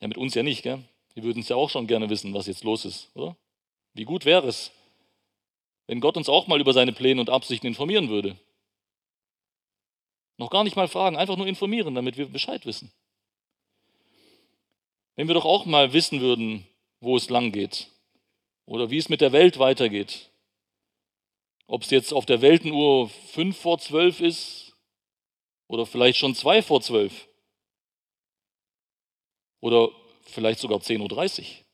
Ja, 0.00 0.06
mit 0.06 0.16
uns 0.16 0.34
ja 0.34 0.44
nicht, 0.44 0.62
gell? 0.62 0.80
Wir 1.14 1.24
würden 1.24 1.40
es 1.40 1.48
ja 1.48 1.56
auch 1.56 1.68
schon 1.68 1.88
gerne 1.88 2.08
wissen, 2.08 2.32
was 2.32 2.46
jetzt 2.46 2.62
los 2.62 2.84
ist, 2.84 3.10
oder? 3.16 3.36
Wie 3.94 4.04
gut 4.04 4.24
wäre 4.24 4.46
es, 4.46 4.70
wenn 5.88 5.98
Gott 5.98 6.16
uns 6.16 6.28
auch 6.28 6.46
mal 6.46 6.60
über 6.60 6.72
seine 6.72 6.92
Pläne 6.92 7.20
und 7.20 7.30
Absichten 7.30 7.66
informieren 7.66 8.08
würde. 8.08 8.38
Noch 10.36 10.50
gar 10.50 10.62
nicht 10.62 10.76
mal 10.76 10.86
fragen, 10.86 11.16
einfach 11.16 11.36
nur 11.36 11.48
informieren, 11.48 11.96
damit 11.96 12.16
wir 12.16 12.28
Bescheid 12.28 12.64
wissen. 12.64 12.92
Wenn 15.20 15.28
wir 15.28 15.34
doch 15.34 15.44
auch 15.44 15.66
mal 15.66 15.92
wissen 15.92 16.22
würden, 16.22 16.66
wo 17.00 17.14
es 17.14 17.28
lang 17.28 17.52
geht 17.52 17.90
oder 18.64 18.88
wie 18.88 18.96
es 18.96 19.10
mit 19.10 19.20
der 19.20 19.32
Welt 19.32 19.58
weitergeht. 19.58 20.30
Ob 21.66 21.82
es 21.82 21.90
jetzt 21.90 22.14
auf 22.14 22.24
der 22.24 22.40
Weltenuhr 22.40 23.10
fünf 23.10 23.58
vor 23.58 23.78
zwölf 23.78 24.22
ist 24.22 24.74
oder 25.68 25.84
vielleicht 25.84 26.16
schon 26.16 26.34
zwei 26.34 26.62
vor 26.62 26.80
zwölf. 26.80 27.28
Oder 29.60 29.90
vielleicht 30.22 30.58
sogar 30.58 30.78
10.30 30.78 31.40
Uhr. 31.40 31.64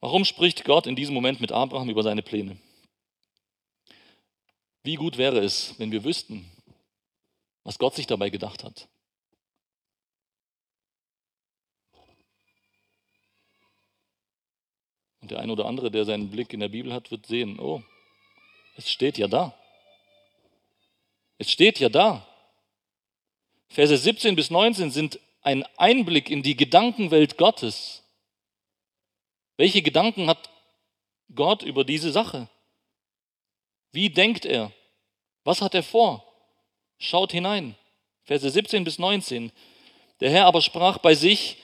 Warum 0.00 0.24
spricht 0.24 0.64
Gott 0.64 0.88
in 0.88 0.96
diesem 0.96 1.14
Moment 1.14 1.40
mit 1.40 1.52
Abraham 1.52 1.88
über 1.88 2.02
seine 2.02 2.22
Pläne? 2.22 2.58
Wie 4.82 4.96
gut 4.96 5.16
wäre 5.16 5.38
es, 5.38 5.78
wenn 5.78 5.92
wir 5.92 6.04
wüssten, 6.04 6.50
was 7.62 7.78
Gott 7.78 7.94
sich 7.94 8.06
dabei 8.06 8.30
gedacht 8.30 8.64
hat. 8.64 8.88
Und 15.20 15.30
der 15.30 15.38
ein 15.38 15.50
oder 15.50 15.66
andere, 15.66 15.90
der 15.90 16.04
seinen 16.04 16.30
Blick 16.30 16.52
in 16.52 16.60
der 16.60 16.68
Bibel 16.68 16.92
hat, 16.92 17.12
wird 17.12 17.26
sehen, 17.26 17.60
oh, 17.60 17.82
es 18.76 18.90
steht 18.90 19.18
ja 19.18 19.28
da. 19.28 19.56
Es 21.38 21.50
steht 21.50 21.78
ja 21.78 21.88
da. 21.88 22.26
Verse 23.68 23.96
17 23.96 24.34
bis 24.34 24.50
19 24.50 24.90
sind 24.90 25.20
ein 25.42 25.64
Einblick 25.76 26.28
in 26.28 26.42
die 26.42 26.56
Gedankenwelt 26.56 27.38
Gottes. 27.38 28.02
Welche 29.56 29.82
Gedanken 29.82 30.26
hat 30.26 30.50
Gott 31.34 31.62
über 31.62 31.84
diese 31.84 32.10
Sache? 32.10 32.48
Wie 33.92 34.10
denkt 34.10 34.44
er? 34.44 34.72
Was 35.44 35.60
hat 35.60 35.74
er 35.74 35.82
vor? 35.82 36.24
Schaut 36.98 37.32
hinein. 37.32 37.76
Verse 38.24 38.48
17 38.48 38.84
bis 38.84 38.98
19. 38.98 39.52
Der 40.20 40.30
Herr 40.30 40.46
aber 40.46 40.62
sprach 40.62 40.98
bei 40.98 41.14
sich, 41.14 41.58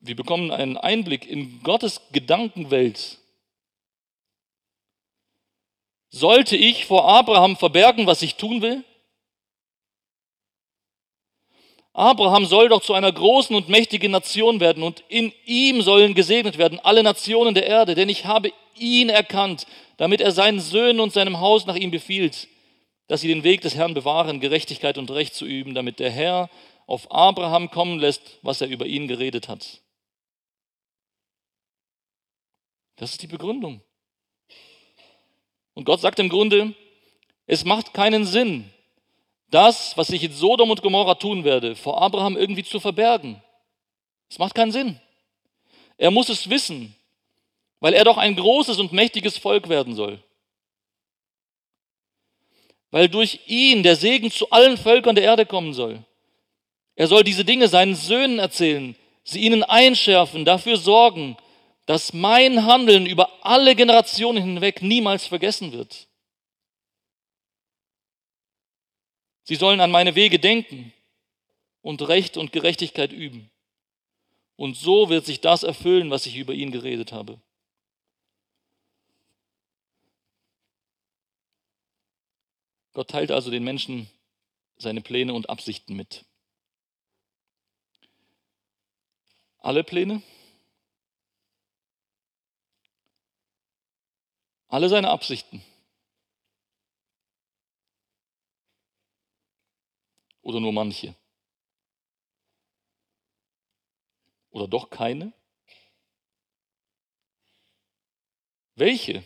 wir 0.00 0.16
bekommen 0.16 0.50
einen 0.50 0.76
Einblick 0.76 1.26
in 1.26 1.62
Gottes 1.62 2.00
Gedankenwelt. 2.10 3.18
Sollte 6.10 6.56
ich 6.56 6.86
vor 6.86 7.08
Abraham 7.08 7.56
verbergen, 7.56 8.06
was 8.06 8.22
ich 8.22 8.34
tun 8.34 8.62
will? 8.62 8.84
Abraham 11.94 12.46
soll 12.46 12.68
doch 12.70 12.82
zu 12.82 12.94
einer 12.94 13.12
großen 13.12 13.54
und 13.54 13.68
mächtigen 13.68 14.12
Nation 14.12 14.60
werden 14.60 14.82
und 14.82 15.04
in 15.08 15.32
ihm 15.44 15.82
sollen 15.82 16.14
gesegnet 16.14 16.56
werden 16.56 16.80
alle 16.80 17.02
Nationen 17.02 17.54
der 17.54 17.66
Erde, 17.66 17.94
denn 17.94 18.08
ich 18.08 18.24
habe 18.24 18.52
ihn 18.76 19.10
erkannt, 19.10 19.66
damit 19.98 20.22
er 20.22 20.32
seinen 20.32 20.60
Söhnen 20.60 21.00
und 21.00 21.12
seinem 21.12 21.40
Haus 21.40 21.66
nach 21.66 21.76
ihm 21.76 21.90
befiehlt, 21.90 22.48
dass 23.08 23.20
sie 23.20 23.28
den 23.28 23.44
Weg 23.44 23.60
des 23.60 23.74
Herrn 23.74 23.92
bewahren, 23.92 24.40
Gerechtigkeit 24.40 24.96
und 24.96 25.10
Recht 25.10 25.34
zu 25.34 25.44
üben, 25.44 25.74
damit 25.74 25.98
der 26.00 26.10
Herr 26.10 26.48
auf 26.86 27.10
Abraham 27.12 27.70
kommen 27.70 27.98
lässt, 27.98 28.38
was 28.42 28.62
er 28.62 28.68
über 28.68 28.86
ihn 28.86 29.06
geredet 29.06 29.48
hat. 29.48 29.82
Das 32.96 33.10
ist 33.10 33.22
die 33.22 33.26
Begründung. 33.26 33.82
Und 35.74 35.84
Gott 35.84 36.00
sagt 36.00 36.18
im 36.18 36.28
Grunde, 36.28 36.74
es 37.46 37.64
macht 37.64 37.92
keinen 37.92 38.24
Sinn, 38.24 38.71
das, 39.52 39.96
was 39.96 40.10
ich 40.10 40.24
in 40.24 40.32
Sodom 40.32 40.70
und 40.70 40.82
Gomorra 40.82 41.14
tun 41.14 41.44
werde, 41.44 41.76
vor 41.76 42.00
Abraham 42.00 42.36
irgendwie 42.36 42.64
zu 42.64 42.80
verbergen. 42.80 43.40
Es 44.28 44.38
macht 44.38 44.54
keinen 44.54 44.72
Sinn. 44.72 44.98
Er 45.98 46.10
muss 46.10 46.30
es 46.30 46.48
wissen, 46.48 46.96
weil 47.78 47.92
er 47.92 48.04
doch 48.04 48.16
ein 48.16 48.34
großes 48.34 48.78
und 48.78 48.92
mächtiges 48.92 49.38
Volk 49.38 49.68
werden 49.68 49.94
soll. 49.94 50.22
Weil 52.90 53.08
durch 53.08 53.40
ihn 53.46 53.82
der 53.82 53.96
Segen 53.96 54.30
zu 54.30 54.50
allen 54.50 54.76
Völkern 54.76 55.14
der 55.14 55.24
Erde 55.24 55.46
kommen 55.46 55.74
soll. 55.74 56.02
Er 56.96 57.06
soll 57.06 57.22
diese 57.22 57.44
Dinge 57.44 57.68
seinen 57.68 57.94
Söhnen 57.94 58.38
erzählen, 58.38 58.96
sie 59.22 59.40
ihnen 59.40 59.62
einschärfen, 59.62 60.44
dafür 60.44 60.76
sorgen, 60.76 61.36
dass 61.86 62.12
mein 62.12 62.64
Handeln 62.64 63.06
über 63.06 63.30
alle 63.42 63.74
Generationen 63.74 64.42
hinweg 64.42 64.82
niemals 64.82 65.26
vergessen 65.26 65.72
wird. 65.72 66.06
Sie 69.44 69.56
sollen 69.56 69.80
an 69.80 69.90
meine 69.90 70.14
Wege 70.14 70.38
denken 70.38 70.92
und 71.80 72.02
Recht 72.02 72.36
und 72.36 72.52
Gerechtigkeit 72.52 73.12
üben. 73.12 73.50
Und 74.56 74.76
so 74.76 75.08
wird 75.08 75.26
sich 75.26 75.40
das 75.40 75.62
erfüllen, 75.62 76.10
was 76.10 76.26
ich 76.26 76.36
über 76.36 76.54
ihn 76.54 76.70
geredet 76.70 77.12
habe. 77.12 77.40
Gott 82.92 83.08
teilt 83.08 83.30
also 83.30 83.50
den 83.50 83.64
Menschen 83.64 84.08
seine 84.76 85.00
Pläne 85.00 85.32
und 85.32 85.48
Absichten 85.48 85.96
mit. 85.96 86.24
Alle 89.58 89.82
Pläne? 89.82 90.22
alle 94.72 94.88
seine 94.88 95.10
Absichten. 95.10 95.62
Oder 100.42 100.60
nur 100.60 100.72
manche? 100.72 101.14
Oder 104.50 104.68
doch 104.68 104.90
keine? 104.90 105.32
Welche? 108.74 109.24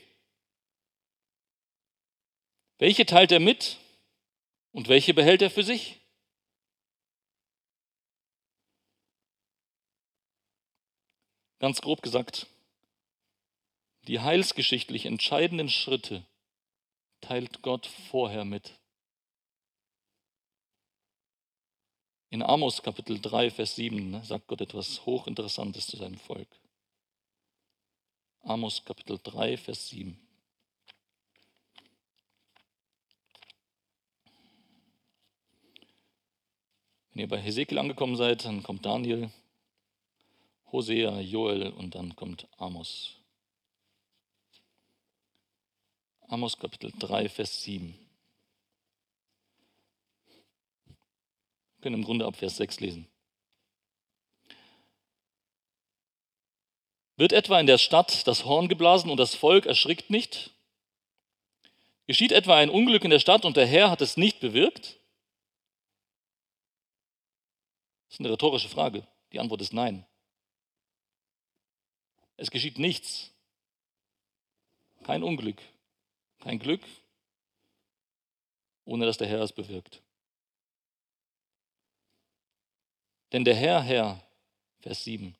Welche 2.78 3.06
teilt 3.06 3.32
er 3.32 3.40
mit 3.40 3.78
Und 4.76 4.88
welche 4.88 5.14
behält 5.14 5.40
er 5.40 5.50
für 5.50 5.62
sich? 5.62 6.02
Ganz 11.58 11.80
grob 11.80 12.02
gesagt, 12.02 12.46
die 14.02 14.20
heilsgeschichtlich 14.20 15.06
entscheidenden 15.06 15.70
Schritte 15.70 16.26
teilt 17.22 17.62
Gott 17.62 17.86
vorher 17.86 18.44
mit. 18.44 18.78
In 22.30 22.42
Amos 22.42 22.82
Kapitel 22.82 23.20
3, 23.20 23.50
Vers 23.50 23.76
7 23.76 24.10
ne, 24.10 24.24
sagt 24.24 24.48
Gott 24.48 24.60
etwas 24.60 25.06
Hochinteressantes 25.06 25.86
zu 25.86 25.96
seinem 25.96 26.18
Volk. 26.18 26.48
Amos 28.42 28.84
Kapitel 28.84 29.18
3, 29.22 29.56
Vers 29.56 29.88
7. 29.88 30.18
Wenn 37.10 37.20
ihr 37.20 37.28
bei 37.28 37.40
Hesekiel 37.40 37.78
angekommen 37.78 38.16
seid, 38.16 38.44
dann 38.44 38.62
kommt 38.62 38.84
Daniel, 38.84 39.30
Hosea, 40.70 41.20
Joel 41.20 41.72
und 41.72 41.94
dann 41.94 42.14
kommt 42.16 42.46
Amos. 42.58 43.16
Amos 46.28 46.58
Kapitel 46.58 46.92
3, 46.98 47.28
Vers 47.28 47.62
7. 47.62 48.05
können 51.86 52.00
im 52.00 52.04
Grunde 52.04 52.26
ab 52.26 52.34
Vers 52.34 52.56
6 52.56 52.80
lesen. 52.80 53.06
Wird 57.16 57.32
etwa 57.32 57.60
in 57.60 57.68
der 57.68 57.78
Stadt 57.78 58.26
das 58.26 58.44
Horn 58.44 58.66
geblasen 58.66 59.08
und 59.08 59.18
das 59.18 59.36
Volk 59.36 59.66
erschrickt 59.66 60.10
nicht? 60.10 60.50
Geschieht 62.08 62.32
etwa 62.32 62.56
ein 62.56 62.70
Unglück 62.70 63.04
in 63.04 63.10
der 63.10 63.20
Stadt 63.20 63.44
und 63.44 63.56
der 63.56 63.68
Herr 63.68 63.88
hat 63.88 64.00
es 64.00 64.16
nicht 64.16 64.40
bewirkt? 64.40 64.98
Das 68.08 68.14
ist 68.14 68.20
eine 68.20 68.30
rhetorische 68.30 68.68
Frage. 68.68 69.06
Die 69.32 69.38
Antwort 69.38 69.62
ist 69.62 69.72
nein. 69.72 70.04
Es 72.36 72.50
geschieht 72.50 72.80
nichts. 72.80 73.30
Kein 75.04 75.22
Unglück, 75.22 75.62
kein 76.40 76.58
Glück, 76.58 76.82
ohne 78.84 79.06
dass 79.06 79.18
der 79.18 79.28
Herr 79.28 79.42
es 79.42 79.52
bewirkt. 79.52 80.02
Denn 83.32 83.44
der 83.44 83.54
Herr, 83.54 83.82
Herr, 83.82 84.22
Vers 84.80 85.04
7, 85.04 85.34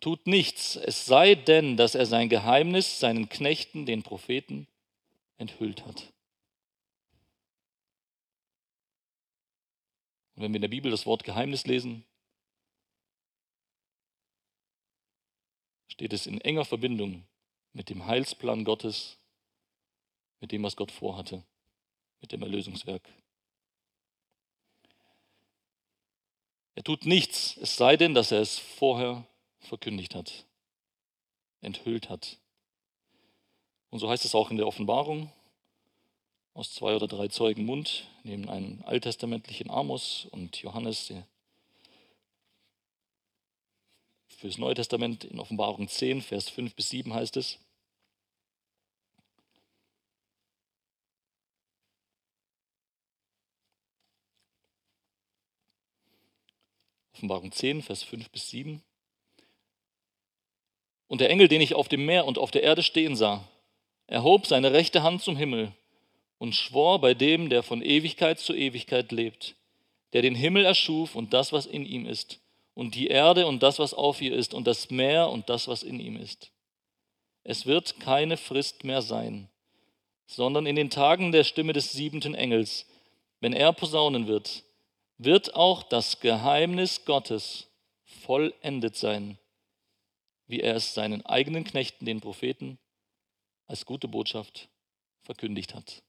tut 0.00 0.26
nichts, 0.26 0.76
es 0.76 1.06
sei 1.06 1.34
denn, 1.34 1.76
dass 1.76 1.94
er 1.94 2.06
sein 2.06 2.28
Geheimnis 2.28 3.00
seinen 3.00 3.28
Knechten, 3.28 3.86
den 3.86 4.02
Propheten, 4.02 4.66
enthüllt 5.38 5.84
hat. 5.84 6.12
Und 10.34 10.42
wenn 10.42 10.52
wir 10.52 10.56
in 10.56 10.62
der 10.62 10.68
Bibel 10.68 10.90
das 10.90 11.06
Wort 11.06 11.24
Geheimnis 11.24 11.66
lesen, 11.66 12.04
steht 15.88 16.12
es 16.12 16.26
in 16.26 16.40
enger 16.42 16.66
Verbindung 16.66 17.26
mit 17.72 17.88
dem 17.88 18.04
Heilsplan 18.06 18.64
Gottes, 18.64 19.18
mit 20.40 20.52
dem, 20.52 20.62
was 20.62 20.76
Gott 20.76 20.92
vorhatte, 20.92 21.42
mit 22.20 22.32
dem 22.32 22.42
Erlösungswerk. 22.42 23.08
Er 26.76 26.84
tut 26.84 27.06
nichts, 27.06 27.56
es 27.56 27.74
sei 27.76 27.96
denn, 27.96 28.12
dass 28.14 28.30
er 28.30 28.42
es 28.42 28.58
vorher 28.58 29.26
verkündigt 29.60 30.14
hat, 30.14 30.44
enthüllt 31.62 32.10
hat. 32.10 32.36
Und 33.88 33.98
so 33.98 34.10
heißt 34.10 34.26
es 34.26 34.34
auch 34.34 34.50
in 34.50 34.58
der 34.58 34.66
Offenbarung, 34.66 35.32
aus 36.52 36.74
zwei 36.74 36.94
oder 36.94 37.08
drei 37.08 37.28
Zeugen 37.28 37.64
Mund, 37.64 38.06
neben 38.24 38.50
einem 38.50 38.82
alttestamentlichen 38.84 39.70
Amos 39.70 40.26
und 40.30 40.58
Johannes 40.58 41.12
fürs 44.28 44.58
Neue 44.58 44.74
Testament 44.74 45.24
in 45.24 45.40
Offenbarung 45.40 45.88
10, 45.88 46.20
Vers 46.20 46.50
5 46.50 46.74
bis 46.74 46.90
7 46.90 47.14
heißt 47.14 47.38
es, 47.38 47.58
Offenbarung 57.16 57.50
10, 57.50 57.80
Vers 57.80 58.02
5 58.02 58.28
bis 58.28 58.50
7. 58.50 58.82
Und 61.06 61.22
der 61.22 61.30
Engel, 61.30 61.48
den 61.48 61.62
ich 61.62 61.72
auf 61.72 61.88
dem 61.88 62.04
Meer 62.04 62.26
und 62.26 62.36
auf 62.36 62.50
der 62.50 62.62
Erde 62.62 62.82
stehen 62.82 63.16
sah, 63.16 63.48
erhob 64.06 64.46
seine 64.46 64.74
rechte 64.74 65.02
Hand 65.02 65.22
zum 65.22 65.34
Himmel 65.34 65.72
und 66.36 66.54
schwor 66.54 67.00
bei 67.00 67.14
dem, 67.14 67.48
der 67.48 67.62
von 67.62 67.80
Ewigkeit 67.80 68.38
zu 68.38 68.52
Ewigkeit 68.52 69.12
lebt, 69.12 69.56
der 70.12 70.20
den 70.20 70.34
Himmel 70.34 70.66
erschuf 70.66 71.16
und 71.16 71.32
das, 71.32 71.54
was 71.54 71.64
in 71.64 71.86
ihm 71.86 72.04
ist, 72.04 72.38
und 72.74 72.94
die 72.94 73.06
Erde 73.06 73.46
und 73.46 73.62
das, 73.62 73.78
was 73.78 73.94
auf 73.94 74.20
ihr 74.20 74.34
ist, 74.34 74.52
und 74.52 74.66
das 74.66 74.90
Meer 74.90 75.30
und 75.30 75.48
das, 75.48 75.68
was 75.68 75.82
in 75.82 75.98
ihm 75.98 76.18
ist. 76.18 76.52
Es 77.44 77.64
wird 77.64 77.98
keine 77.98 78.36
Frist 78.36 78.84
mehr 78.84 79.00
sein, 79.00 79.48
sondern 80.26 80.66
in 80.66 80.76
den 80.76 80.90
Tagen 80.90 81.32
der 81.32 81.44
Stimme 81.44 81.72
des 81.72 81.92
siebenten 81.92 82.34
Engels, 82.34 82.84
wenn 83.40 83.54
er 83.54 83.72
posaunen 83.72 84.26
wird, 84.26 84.65
wird 85.18 85.54
auch 85.54 85.82
das 85.82 86.20
Geheimnis 86.20 87.04
Gottes 87.04 87.68
vollendet 88.04 88.96
sein, 88.96 89.38
wie 90.46 90.60
er 90.60 90.76
es 90.76 90.94
seinen 90.94 91.24
eigenen 91.24 91.64
Knechten, 91.64 92.04
den 92.04 92.20
Propheten, 92.20 92.78
als 93.66 93.84
gute 93.84 94.08
Botschaft 94.08 94.68
verkündigt 95.22 95.74
hat. 95.74 96.02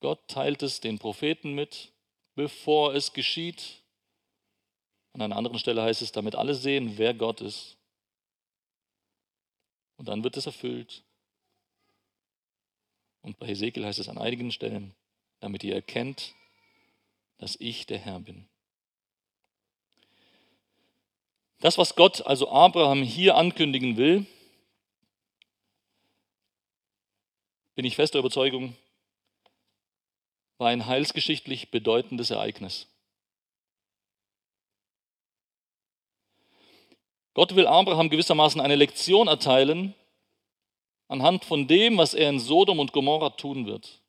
Gott 0.00 0.28
teilt 0.28 0.62
es 0.62 0.80
den 0.80 0.98
Propheten 0.98 1.54
mit, 1.54 1.92
bevor 2.34 2.94
es 2.94 3.12
geschieht. 3.12 3.82
An 5.14 5.22
einer 5.22 5.36
anderen 5.36 5.58
Stelle 5.58 5.82
heißt 5.82 6.02
es, 6.02 6.12
damit 6.12 6.34
alle 6.34 6.54
sehen, 6.54 6.98
wer 6.98 7.14
Gott 7.14 7.40
ist. 7.40 7.78
Und 9.96 10.08
dann 10.08 10.22
wird 10.24 10.36
es 10.36 10.46
erfüllt. 10.46 11.04
Und 13.24 13.38
bei 13.38 13.46
Hesekiel 13.46 13.86
heißt 13.86 13.98
es 13.98 14.10
an 14.10 14.18
einigen 14.18 14.52
Stellen, 14.52 14.94
damit 15.40 15.64
ihr 15.64 15.74
erkennt, 15.74 16.34
dass 17.38 17.56
ich 17.58 17.86
der 17.86 17.98
Herr 17.98 18.20
bin. 18.20 18.46
Das, 21.60 21.78
was 21.78 21.96
Gott 21.96 22.20
also 22.26 22.50
Abraham 22.50 23.02
hier 23.02 23.36
ankündigen 23.36 23.96
will, 23.96 24.26
bin 27.74 27.86
ich 27.86 27.96
fester 27.96 28.18
Überzeugung, 28.18 28.76
war 30.58 30.68
ein 30.68 30.84
heilsgeschichtlich 30.84 31.70
bedeutendes 31.70 32.28
Ereignis. 32.28 32.88
Gott 37.32 37.56
will 37.56 37.66
Abraham 37.66 38.10
gewissermaßen 38.10 38.60
eine 38.60 38.76
Lektion 38.76 39.28
erteilen, 39.28 39.94
anhand 41.14 41.44
von 41.44 41.68
dem, 41.68 41.96
was 41.96 42.12
er 42.12 42.28
in 42.28 42.40
Sodom 42.40 42.80
und 42.80 42.92
Gomorra 42.92 43.30
tun 43.30 43.66
wird. 43.66 44.02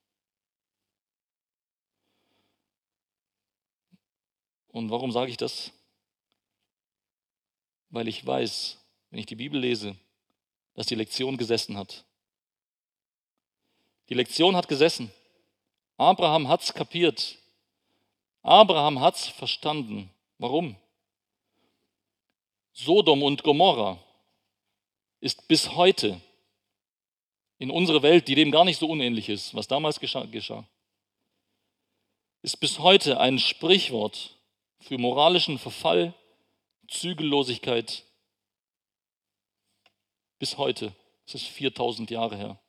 Und 4.69 4.89
warum 4.89 5.11
sage 5.11 5.29
ich 5.29 5.37
das? 5.37 5.71
Weil 7.89 8.07
ich 8.07 8.25
weiß, 8.25 8.77
wenn 9.09 9.19
ich 9.19 9.27
die 9.27 9.35
Bibel 9.35 9.59
lese, 9.59 9.95
dass 10.73 10.87
die 10.87 10.95
Lektion 10.95 11.37
gesessen 11.37 11.77
hat. 11.77 12.03
Die 14.09 14.15
Lektion 14.15 14.55
hat 14.55 14.67
gesessen. 14.67 15.11
Abraham 15.97 16.47
hat 16.47 16.63
es 16.63 16.73
kapiert. 16.73 17.37
Abraham 18.41 18.99
hat 18.99 19.15
es 19.15 19.27
verstanden. 19.27 20.09
Warum? 20.39 20.75
Sodom 22.73 23.23
und 23.23 23.43
Gomorra 23.43 24.03
ist 25.21 25.47
bis 25.47 25.71
heute 25.75 26.19
in 27.57 27.71
unsere 27.71 28.01
Welt, 28.01 28.27
die 28.27 28.35
dem 28.35 28.51
gar 28.51 28.65
nicht 28.65 28.79
so 28.79 28.87
unähnlich 28.87 29.29
ist, 29.29 29.55
was 29.55 29.67
damals 29.67 29.99
geschah, 29.99 30.27
ist 32.41 32.57
bis 32.57 32.79
heute 32.79 33.19
ein 33.19 33.39
Sprichwort 33.39 34.37
für 34.79 34.99
moralischen 34.99 35.57
Verfall, 35.57 36.13
Zügellosigkeit. 36.87 38.03
Bis 40.37 40.57
heute, 40.57 40.93
es 41.25 41.35
ist 41.35 41.47
4000 41.47 42.11
Jahre 42.11 42.37
her. 42.37 42.59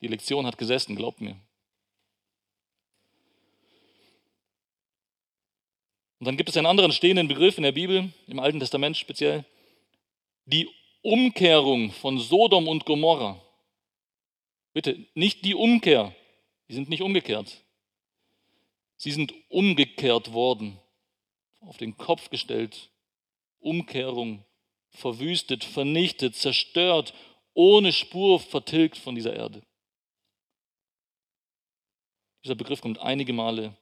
Die 0.00 0.06
Lektion 0.06 0.46
hat 0.46 0.56
gesessen, 0.56 0.96
glaubt 0.96 1.20
mir. 1.20 1.36
Und 6.18 6.26
dann 6.26 6.36
gibt 6.36 6.48
es 6.48 6.56
einen 6.56 6.66
anderen 6.66 6.92
stehenden 6.92 7.28
Begriff 7.28 7.58
in 7.58 7.64
der 7.64 7.72
Bibel, 7.72 8.10
im 8.26 8.38
Alten 8.38 8.58
Testament 8.58 8.96
speziell, 8.96 9.44
die 10.46 10.70
Umkehrung 11.08 11.90
von 11.90 12.18
Sodom 12.18 12.68
und 12.68 12.84
Gomorra. 12.84 13.40
Bitte, 14.74 15.06
nicht 15.14 15.42
die 15.42 15.54
Umkehr. 15.54 16.14
Die 16.68 16.74
sind 16.74 16.90
nicht 16.90 17.00
umgekehrt. 17.00 17.64
Sie 18.98 19.10
sind 19.10 19.32
umgekehrt 19.48 20.34
worden, 20.34 20.78
auf 21.60 21.78
den 21.78 21.96
Kopf 21.96 22.28
gestellt. 22.28 22.90
Umkehrung, 23.58 24.44
verwüstet, 24.90 25.64
vernichtet, 25.64 26.36
zerstört, 26.36 27.14
ohne 27.54 27.94
Spur 27.94 28.38
vertilgt 28.38 28.98
von 28.98 29.14
dieser 29.14 29.34
Erde. 29.34 29.62
Dieser 32.44 32.54
Begriff 32.54 32.82
kommt 32.82 32.98
einige 32.98 33.32
Male 33.32 33.74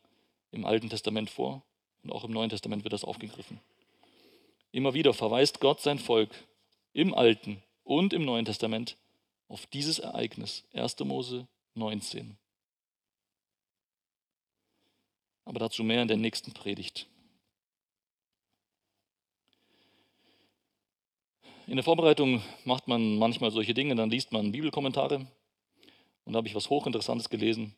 im 0.52 0.64
Alten 0.64 0.90
Testament 0.90 1.28
vor 1.28 1.64
und 2.04 2.12
auch 2.12 2.22
im 2.22 2.30
Neuen 2.30 2.50
Testament 2.50 2.84
wird 2.84 2.92
das 2.92 3.04
aufgegriffen. 3.04 3.60
Immer 4.70 4.94
wieder 4.94 5.12
verweist 5.12 5.58
Gott 5.58 5.80
sein 5.80 5.98
Volk 5.98 6.30
im 6.96 7.12
Alten 7.12 7.62
und 7.84 8.14
im 8.14 8.24
Neuen 8.24 8.46
Testament 8.46 8.96
auf 9.48 9.66
dieses 9.66 9.98
Ereignis, 9.98 10.64
1. 10.72 10.98
Mose 11.00 11.46
19. 11.74 12.38
Aber 15.44 15.58
dazu 15.58 15.84
mehr 15.84 16.00
in 16.00 16.08
der 16.08 16.16
nächsten 16.16 16.52
Predigt. 16.52 17.06
In 21.66 21.76
der 21.76 21.84
Vorbereitung 21.84 22.42
macht 22.64 22.88
man 22.88 23.18
manchmal 23.18 23.50
solche 23.50 23.74
Dinge, 23.74 23.94
dann 23.94 24.08
liest 24.08 24.32
man 24.32 24.52
Bibelkommentare. 24.52 25.26
Und 26.24 26.32
da 26.32 26.38
habe 26.38 26.48
ich 26.48 26.54
was 26.54 26.70
Hochinteressantes 26.70 27.28
gelesen. 27.28 27.74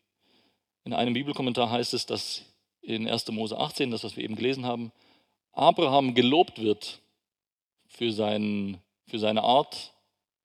In 0.85 0.94
einem 0.94 1.14
Bibelkommentar 1.14 1.70
heißt 1.70 1.92
es, 1.92 2.07
dass 2.07 2.44
in 2.83 3.09
1. 3.09 3.28
Mose 3.33 3.59
18, 3.59 3.90
das 3.90 4.04
was 4.04 4.16
wir 4.16 4.22
eben 4.22 4.37
gelesen 4.37 4.64
haben, 4.64 4.92
Abraham 5.50 6.14
gelobt 6.14 6.62
wird 6.62 7.00
für, 7.88 8.12
sein, 8.12 8.81
für 9.09 9.18
seine 9.18 9.42
Art, 9.42 9.92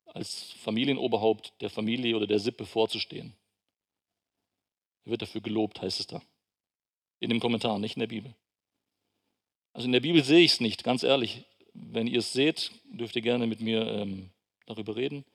als 0.06 0.52
Familienoberhaupt 0.64 1.54
der 1.62 1.70
Familie 1.70 2.16
oder 2.16 2.28
der 2.28 2.40
Sippe 2.40 2.66
vorzustehen. 2.66 3.34
Er 5.06 5.12
wird 5.12 5.22
dafür 5.22 5.42
gelobt, 5.42 5.82
heißt 5.82 6.00
es 6.00 6.08
da. 6.08 6.22
In 7.20 7.30
dem 7.30 7.40
Kommentar, 7.40 7.80
nicht 7.80 7.96
in 7.96 8.02
der 8.02 8.08
Bibel. 8.08 8.34
Also 9.74 9.86
in 9.86 9.92
der 9.92 10.00
Bibel 10.00 10.24
sehe 10.24 10.44
ich 10.44 10.54
es 10.54 10.60
nicht, 10.60 10.84
ganz 10.84 11.04
ehrlich. 11.04 11.44
Wenn 11.74 12.08
ihr 12.08 12.20
es 12.20 12.32
seht, 12.32 12.72
dürft 12.86 13.16
ihr 13.16 13.22
gerne 13.22 13.48
mit 13.48 13.60
mir 13.60 13.88
ähm, 13.88 14.30
darüber 14.68 14.96
reden, 14.96 15.26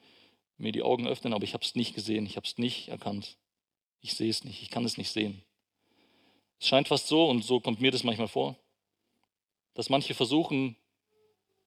mir 0.56 0.72
die 0.72 0.82
Augen 0.82 1.06
öffnen, 1.06 1.32
aber 1.32 1.44
ich 1.44 1.54
habe 1.54 1.64
es 1.64 1.74
nicht 1.74 1.94
gesehen, 1.94 2.24
ich 2.24 2.36
habe 2.36 2.46
es 2.46 2.56
nicht 2.56 2.88
erkannt. 2.88 3.36
Ich 4.00 4.14
sehe 4.14 4.30
es 4.30 4.44
nicht, 4.44 4.62
ich 4.62 4.70
kann 4.70 4.84
es 4.84 4.96
nicht 4.96 5.10
sehen. 5.10 5.42
Es 6.60 6.68
scheint 6.68 6.88
fast 6.88 7.08
so, 7.08 7.28
und 7.28 7.42
so 7.42 7.60
kommt 7.60 7.80
mir 7.80 7.90
das 7.90 8.04
manchmal 8.04 8.28
vor, 8.28 8.56
dass 9.74 9.90
manche 9.90 10.14
versuchen, 10.14 10.76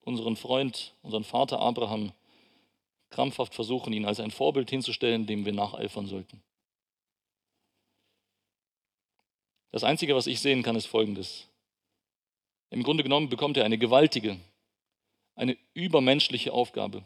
unseren 0.01 0.35
Freund, 0.35 0.93
unseren 1.01 1.23
Vater 1.23 1.59
Abraham, 1.59 2.11
krampfhaft 3.09 3.53
versuchen, 3.53 3.93
ihn 3.93 4.05
als 4.05 4.19
ein 4.19 4.31
Vorbild 4.31 4.69
hinzustellen, 4.69 5.27
dem 5.27 5.45
wir 5.45 5.53
nacheifern 5.53 6.07
sollten. 6.07 6.41
Das 9.71 9.83
Einzige, 9.83 10.15
was 10.15 10.27
ich 10.27 10.39
sehen 10.39 10.63
kann, 10.63 10.75
ist 10.75 10.87
Folgendes. 10.87 11.47
Im 12.71 12.83
Grunde 12.83 13.03
genommen 13.03 13.29
bekommt 13.29 13.57
er 13.57 13.65
eine 13.65 13.77
gewaltige, 13.77 14.39
eine 15.35 15.57
übermenschliche 15.73 16.51
Aufgabe. 16.53 17.05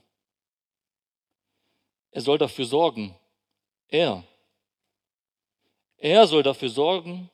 Er 2.11 2.21
soll 2.21 2.37
dafür 2.37 2.65
sorgen, 2.65 3.15
er, 3.87 4.23
er 5.97 6.27
soll 6.27 6.43
dafür 6.43 6.69
sorgen, 6.69 7.29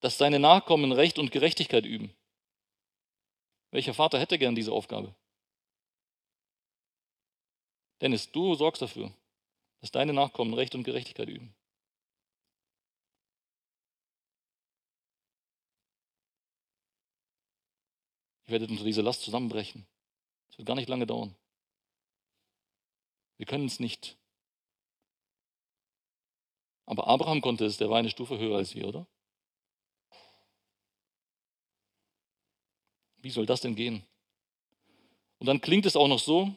dass 0.00 0.18
seine 0.18 0.38
Nachkommen 0.38 0.92
Recht 0.92 1.18
und 1.18 1.30
Gerechtigkeit 1.30 1.84
üben. 1.84 2.15
Welcher 3.70 3.94
Vater 3.94 4.18
hätte 4.18 4.38
gern 4.38 4.54
diese 4.54 4.72
Aufgabe? 4.72 5.14
Dennis, 8.00 8.30
du 8.30 8.54
sorgst 8.54 8.82
dafür, 8.82 9.12
dass 9.80 9.90
deine 9.90 10.12
Nachkommen 10.12 10.54
Recht 10.54 10.74
und 10.74 10.84
Gerechtigkeit 10.84 11.28
üben. 11.28 11.54
Ihr 18.46 18.52
werdet 18.52 18.70
unter 18.70 18.84
dieser 18.84 19.02
Last 19.02 19.22
zusammenbrechen. 19.22 19.86
Es 20.50 20.58
wird 20.58 20.66
gar 20.66 20.76
nicht 20.76 20.88
lange 20.88 21.06
dauern. 21.06 21.34
Wir 23.38 23.46
können 23.46 23.66
es 23.66 23.80
nicht. 23.80 24.16
Aber 26.86 27.08
Abraham 27.08 27.40
konnte 27.40 27.64
es, 27.64 27.76
der 27.76 27.90
war 27.90 27.98
eine 27.98 28.10
Stufe 28.10 28.38
höher 28.38 28.56
als 28.56 28.74
wir, 28.74 28.86
oder? 28.86 29.06
Wie 33.26 33.30
soll 33.30 33.44
das 33.44 33.60
denn 33.60 33.74
gehen? 33.74 34.04
Und 35.40 35.48
dann 35.48 35.60
klingt 35.60 35.84
es 35.84 35.96
auch 35.96 36.06
noch 36.06 36.20
so, 36.20 36.54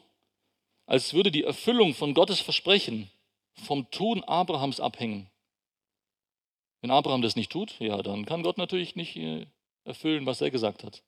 als 0.86 1.14
würde 1.14 1.32
die 1.32 1.42
Erfüllung 1.42 1.94
von 1.94 2.14
Gottes 2.14 2.38
Versprechen 2.38 3.10
vom 3.54 3.90
Tun 3.90 4.22
Abrahams 4.22 4.78
abhängen. 4.78 5.28
Wenn 6.80 6.92
Abraham 6.92 7.22
das 7.22 7.34
nicht 7.34 7.50
tut, 7.50 7.76
ja, 7.80 8.00
dann 8.02 8.24
kann 8.24 8.44
Gott 8.44 8.56
natürlich 8.56 8.94
nicht 8.94 9.16
äh, 9.16 9.48
erfüllen, 9.82 10.26
was 10.26 10.40
er 10.42 10.52
gesagt 10.52 10.84
hat. 10.84 11.02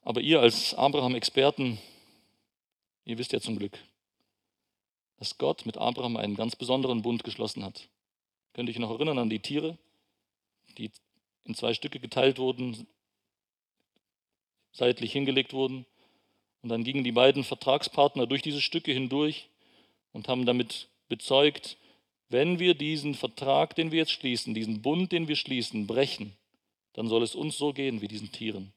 Aber 0.00 0.22
ihr 0.22 0.40
als 0.40 0.74
Abraham-Experten, 0.74 1.78
ihr 3.04 3.16
wisst 3.16 3.32
ja 3.32 3.40
zum 3.40 3.60
Glück, 3.60 3.78
dass 5.18 5.38
Gott 5.38 5.66
mit 5.66 5.78
Abraham 5.78 6.16
einen 6.16 6.34
ganz 6.34 6.56
besonderen 6.56 7.02
Bund 7.02 7.22
geschlossen 7.22 7.64
hat. 7.64 7.88
Könnt 8.54 8.68
ihr 8.68 8.74
euch 8.74 8.80
noch 8.80 8.90
erinnern 8.90 9.20
an 9.20 9.30
die 9.30 9.38
Tiere, 9.38 9.78
die 10.78 10.90
in 11.44 11.54
zwei 11.54 11.74
Stücke 11.74 12.00
geteilt 12.00 12.38
wurden, 12.38 12.86
seitlich 14.72 15.12
hingelegt 15.12 15.52
wurden. 15.52 15.86
Und 16.62 16.68
dann 16.68 16.84
gingen 16.84 17.04
die 17.04 17.12
beiden 17.12 17.44
Vertragspartner 17.44 18.26
durch 18.26 18.42
diese 18.42 18.60
Stücke 18.60 18.92
hindurch 18.92 19.48
und 20.12 20.28
haben 20.28 20.46
damit 20.46 20.88
bezeugt, 21.08 21.76
wenn 22.28 22.58
wir 22.58 22.74
diesen 22.74 23.14
Vertrag, 23.14 23.74
den 23.74 23.90
wir 23.90 23.98
jetzt 23.98 24.12
schließen, 24.12 24.54
diesen 24.54 24.80
Bund, 24.80 25.12
den 25.12 25.28
wir 25.28 25.36
schließen, 25.36 25.86
brechen, 25.86 26.36
dann 26.94 27.08
soll 27.08 27.22
es 27.22 27.34
uns 27.34 27.58
so 27.58 27.72
gehen 27.72 28.00
wie 28.00 28.08
diesen 28.08 28.32
Tieren. 28.32 28.72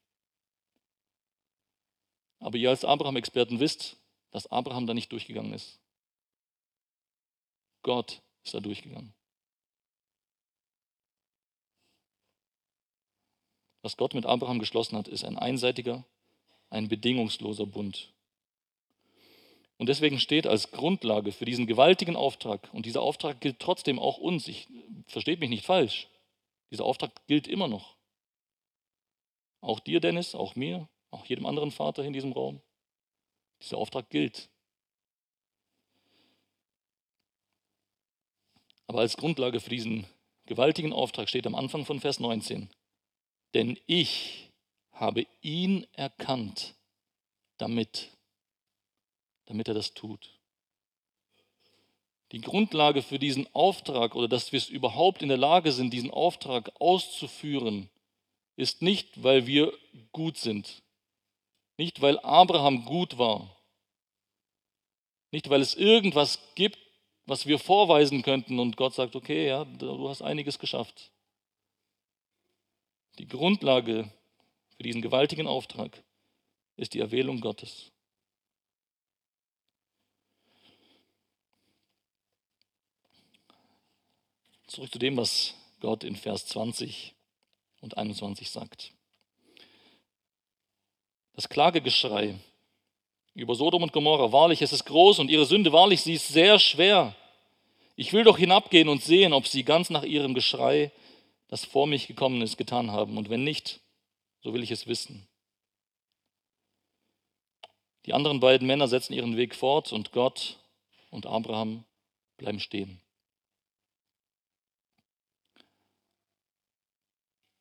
Aber 2.38 2.58
ihr 2.58 2.70
als 2.70 2.84
Abraham-Experten 2.84 3.60
wisst, 3.60 3.96
dass 4.30 4.46
Abraham 4.48 4.86
da 4.86 4.92
nicht 4.92 5.10
durchgegangen 5.12 5.54
ist. 5.54 5.78
Gott 7.82 8.20
ist 8.44 8.52
da 8.52 8.60
durchgegangen. 8.60 9.15
Was 13.86 13.96
Gott 13.96 14.14
mit 14.14 14.26
Abraham 14.26 14.58
geschlossen 14.58 14.98
hat, 14.98 15.06
ist 15.06 15.22
ein 15.22 15.38
einseitiger, 15.38 16.04
ein 16.70 16.88
bedingungsloser 16.88 17.66
Bund. 17.66 18.12
Und 19.76 19.88
deswegen 19.88 20.18
steht 20.18 20.44
als 20.44 20.72
Grundlage 20.72 21.30
für 21.30 21.44
diesen 21.44 21.68
gewaltigen 21.68 22.16
Auftrag, 22.16 22.68
und 22.72 22.84
dieser 22.84 23.00
Auftrag 23.00 23.40
gilt 23.40 23.60
trotzdem 23.60 24.00
auch 24.00 24.18
uns, 24.18 24.48
ich 24.48 24.66
versteht 25.06 25.38
mich 25.38 25.50
nicht 25.50 25.64
falsch, 25.64 26.08
dieser 26.72 26.84
Auftrag 26.84 27.12
gilt 27.28 27.46
immer 27.46 27.68
noch. 27.68 27.94
Auch 29.60 29.78
dir, 29.78 30.00
Dennis, 30.00 30.34
auch 30.34 30.56
mir, 30.56 30.88
auch 31.12 31.24
jedem 31.26 31.46
anderen 31.46 31.70
Vater 31.70 32.02
in 32.02 32.12
diesem 32.12 32.32
Raum. 32.32 32.60
Dieser 33.62 33.78
Auftrag 33.78 34.10
gilt. 34.10 34.48
Aber 38.88 38.98
als 38.98 39.16
Grundlage 39.16 39.60
für 39.60 39.70
diesen 39.70 40.08
gewaltigen 40.46 40.92
Auftrag 40.92 41.28
steht 41.28 41.46
am 41.46 41.54
Anfang 41.54 41.84
von 41.84 42.00
Vers 42.00 42.18
19, 42.18 42.68
denn 43.56 43.78
ich 43.86 44.52
habe 44.92 45.26
ihn 45.40 45.86
erkannt, 45.94 46.74
damit, 47.56 48.10
damit 49.46 49.66
er 49.66 49.72
das 49.72 49.94
tut. 49.94 50.38
Die 52.32 52.42
Grundlage 52.42 53.00
für 53.00 53.18
diesen 53.18 53.48
Auftrag 53.54 54.14
oder 54.14 54.28
dass 54.28 54.52
wir 54.52 54.58
es 54.58 54.68
überhaupt 54.68 55.22
in 55.22 55.28
der 55.28 55.38
Lage 55.38 55.72
sind, 55.72 55.94
diesen 55.94 56.10
Auftrag 56.10 56.70
auszuführen, 56.78 57.88
ist 58.56 58.82
nicht, 58.82 59.22
weil 59.22 59.46
wir 59.46 59.72
gut 60.12 60.36
sind, 60.36 60.82
nicht 61.78 62.02
weil 62.02 62.18
Abraham 62.18 62.84
gut 62.84 63.16
war, 63.16 63.56
nicht 65.30 65.48
weil 65.48 65.62
es 65.62 65.74
irgendwas 65.74 66.38
gibt, 66.56 66.78
was 67.24 67.46
wir 67.46 67.58
vorweisen 67.58 68.20
könnten 68.20 68.58
und 68.58 68.76
Gott 68.76 68.92
sagt, 68.92 69.16
okay, 69.16 69.46
ja, 69.48 69.64
du 69.64 70.10
hast 70.10 70.20
einiges 70.20 70.58
geschafft. 70.58 71.10
Die 73.18 73.26
Grundlage 73.26 74.10
für 74.76 74.82
diesen 74.82 75.02
gewaltigen 75.02 75.46
Auftrag 75.46 76.02
ist 76.76 76.92
die 76.94 77.00
Erwählung 77.00 77.40
Gottes. 77.40 77.90
Zurück 84.66 84.92
zu 84.92 84.98
dem, 84.98 85.16
was 85.16 85.54
Gott 85.80 86.04
in 86.04 86.16
Vers 86.16 86.46
20 86.46 87.14
und 87.80 87.96
21 87.96 88.50
sagt. 88.50 88.92
Das 91.34 91.48
Klagegeschrei 91.48 92.34
über 93.34 93.54
Sodom 93.54 93.82
und 93.82 93.92
Gomorra, 93.92 94.32
wahrlich, 94.32 94.62
es 94.62 94.72
ist 94.72 94.84
groß 94.84 95.18
und 95.18 95.30
ihre 95.30 95.44
Sünde, 95.44 95.72
wahrlich, 95.72 96.02
sie 96.02 96.14
ist 96.14 96.28
sehr 96.28 96.58
schwer. 96.58 97.14
Ich 97.94 98.12
will 98.12 98.24
doch 98.24 98.38
hinabgehen 98.38 98.88
und 98.88 99.02
sehen, 99.02 99.32
ob 99.32 99.46
sie 99.46 99.62
ganz 99.62 99.88
nach 99.90 100.02
ihrem 100.02 100.34
Geschrei 100.34 100.90
das 101.48 101.64
vor 101.64 101.86
mich 101.86 102.06
gekommen 102.06 102.42
ist, 102.42 102.56
getan 102.56 102.90
haben. 102.90 103.18
Und 103.18 103.30
wenn 103.30 103.44
nicht, 103.44 103.80
so 104.40 104.52
will 104.54 104.62
ich 104.62 104.70
es 104.70 104.86
wissen. 104.86 105.28
Die 108.06 108.14
anderen 108.14 108.40
beiden 108.40 108.66
Männer 108.66 108.88
setzen 108.88 109.14
ihren 109.14 109.36
Weg 109.36 109.54
fort 109.54 109.92
und 109.92 110.12
Gott 110.12 110.58
und 111.10 111.26
Abraham 111.26 111.84
bleiben 112.36 112.60
stehen. 112.60 113.00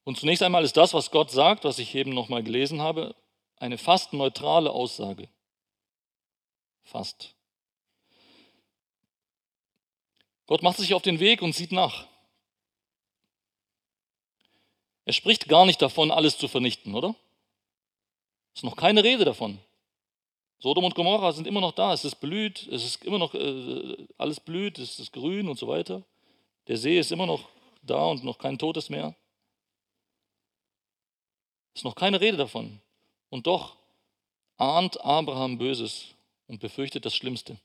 Und 0.04 0.20
zunächst 0.20 0.44
einmal 0.44 0.64
ist 0.64 0.78
das, 0.78 0.94
was 0.94 1.10
Gott 1.10 1.32
sagt, 1.32 1.64
was 1.64 1.80
ich 1.80 1.96
eben 1.96 2.14
nochmal 2.14 2.44
gelesen 2.44 2.80
habe, 2.80 3.16
eine 3.58 3.80
fast 3.80 4.14
neutrale 4.14 4.72
Aussage. 4.72 5.30
Fast. 6.84 7.34
Gott 10.46 10.62
macht 10.62 10.78
sich 10.78 10.94
auf 10.94 11.02
den 11.02 11.20
Weg 11.20 11.42
und 11.42 11.56
sieht 11.56 11.72
nach. 11.72 12.08
Er 15.06 15.14
spricht 15.14 15.48
gar 15.48 15.66
nicht 15.66 15.82
davon, 15.82 16.12
alles 16.12 16.38
zu 16.38 16.48
vernichten, 16.48 16.96
oder? 16.96 17.16
Es 18.54 18.60
ist 18.60 18.64
noch 18.64 18.76
keine 18.76 19.04
Rede 19.04 19.24
davon. 19.26 19.60
Sodom 20.60 20.86
und 20.86 20.96
Gomorra 20.96 21.32
sind 21.32 21.46
immer 21.46 21.62
noch 21.62 21.74
da, 21.74 21.94
es 21.94 22.06
ist 22.06 22.16
blüht, 22.16 22.68
es 22.72 22.84
ist 22.84 23.04
immer 23.04 23.20
noch 23.20 23.34
äh, 23.36 24.08
alles 24.18 24.40
blüht, 24.40 24.80
es 24.80 24.98
ist 25.00 25.14
grün 25.14 25.48
und 25.48 25.60
so 25.60 25.68
weiter. 25.68 26.04
Der 26.68 26.78
See 26.78 26.98
ist 26.98 27.12
immer 27.12 27.28
noch 27.28 27.50
da 27.84 28.06
und 28.06 28.24
noch 28.24 28.38
kein 28.38 28.58
totes 28.58 28.90
Meer. 28.90 29.16
Es 31.74 31.82
ist 31.82 31.86
noch 31.86 31.96
keine 31.96 32.20
Rede 32.20 32.38
davon. 32.38 32.80
Und 33.30 33.46
doch 33.46 33.76
ahnt 34.58 35.00
Abraham 35.02 35.58
Böses 35.58 36.16
und 36.48 36.60
befürchtet 36.60 37.06
das 37.06 37.16
Schlimmste. 37.16 37.60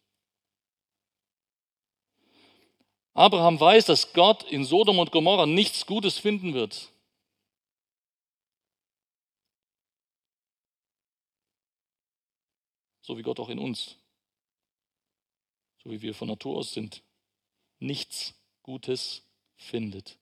Abraham 3.14 3.58
weiß, 3.58 3.86
dass 3.86 4.12
Gott 4.12 4.42
in 4.44 4.64
Sodom 4.64 4.98
und 4.98 5.12
Gomorra 5.12 5.46
nichts 5.46 5.86
Gutes 5.86 6.18
finden 6.18 6.54
wird. 6.54 6.90
So 13.10 13.18
wie 13.18 13.22
Gott 13.22 13.40
auch 13.40 13.48
in 13.48 13.58
uns, 13.58 13.96
so 15.82 15.90
wie 15.90 16.00
wir 16.00 16.14
von 16.14 16.28
Natur 16.28 16.58
aus 16.58 16.72
sind, 16.74 17.02
nichts 17.80 18.40
Gutes 18.62 19.28
findet. 19.56 20.16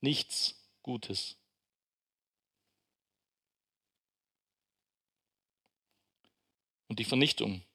Nichts 0.00 0.66
Gutes. 0.82 1.36
Und 6.88 6.98
die 6.98 7.04
Vernichtung 7.04 7.66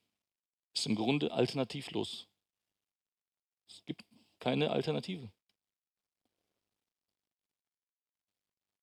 ist 0.73 0.87
im 0.87 0.95
Grunde 0.95 1.31
alternativlos. 1.31 2.25
Es 3.67 3.85
gibt 3.85 4.03
keine 4.39 4.71
Alternative. 4.71 5.31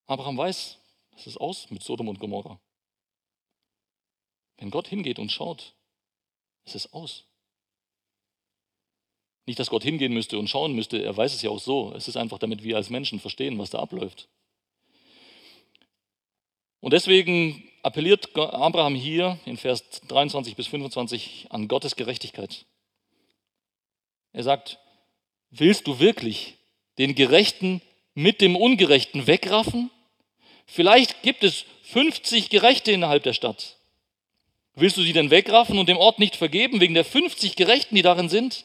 Abraham 0.07 0.39
weiß, 0.39 0.79
es 1.17 1.27
ist 1.27 1.37
aus 1.39 1.69
mit 1.73 1.83
Sodom 1.83 2.07
und 2.07 2.21
Gomorra. 2.21 2.61
Wenn 4.63 4.71
Gott 4.71 4.87
hingeht 4.87 5.19
und 5.19 5.33
schaut, 5.33 5.75
es 6.65 6.77
ist 6.77 6.95
aus. 6.95 7.25
Nicht, 9.45 9.59
dass 9.59 9.71
Gott 9.71 9.83
hingehen 9.83 10.13
müsste 10.13 10.39
und 10.39 10.49
schauen 10.49 10.77
müsste, 10.77 11.03
er 11.03 11.17
weiß 11.17 11.35
es 11.35 11.43
ja 11.43 11.51
auch 11.51 11.59
so. 11.59 11.93
Es 11.97 12.07
ist 12.07 12.17
einfach, 12.17 12.39
damit 12.39 12.63
wir 12.63 12.77
als 12.77 12.89
Menschen 12.89 13.19
verstehen, 13.19 13.59
was 13.59 13.71
da 13.71 13.81
abläuft. 13.81 14.29
Und 16.79 16.93
deswegen 16.93 17.69
appelliert 17.83 18.37
Abraham 18.37 18.95
hier 18.95 19.37
in 19.47 19.57
Vers 19.57 19.83
23 20.07 20.55
bis 20.55 20.69
25 20.69 21.49
an 21.51 21.67
Gottes 21.67 21.97
Gerechtigkeit. 21.97 22.65
Er 24.33 24.45
sagt, 24.45 24.79
willst 25.51 25.89
du 25.89 25.99
wirklich 25.99 26.55
den 26.99 27.17
Gerechten 27.17 27.83
mit 28.15 28.41
dem 28.41 28.55
Ungerechten 28.55 29.27
wegraffen? 29.27 29.91
Vielleicht 30.67 31.23
gibt 31.25 31.43
es 31.43 31.65
50 31.83 32.49
Gerechte 32.49 32.93
innerhalb 32.93 33.25
der 33.25 33.33
Stadt. 33.33 33.82
Willst 34.75 34.97
du 34.97 35.03
sie 35.03 35.13
denn 35.13 35.31
wegraffen 35.31 35.79
und 35.79 35.89
dem 35.89 35.99
Ort 35.99 36.19
nicht 36.19 36.37
vergeben 36.37 36.81
wegen 36.81 36.95
der 36.95 37.05
50 37.05 37.57
Gerechten, 37.57 37.95
die 37.95 38.03
darin 38.03 38.29
sind? 38.29 38.65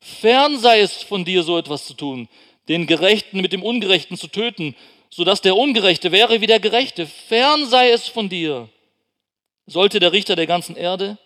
Fern 0.00 0.58
sei 0.58 0.80
es 0.80 1.02
von 1.02 1.24
dir, 1.24 1.42
so 1.42 1.58
etwas 1.58 1.86
zu 1.86 1.94
tun, 1.94 2.28
den 2.68 2.86
Gerechten 2.86 3.40
mit 3.40 3.52
dem 3.52 3.62
Ungerechten 3.62 4.16
zu 4.16 4.28
töten, 4.28 4.74
sodass 5.10 5.42
der 5.42 5.56
Ungerechte 5.56 6.12
wäre 6.12 6.40
wie 6.40 6.46
der 6.46 6.60
Gerechte. 6.60 7.06
Fern 7.06 7.66
sei 7.66 7.90
es 7.90 8.08
von 8.08 8.28
dir. 8.28 8.68
Sollte 9.66 10.00
der 10.00 10.12
Richter 10.12 10.36
der 10.36 10.46
ganzen 10.46 10.76
Erde 10.76 11.18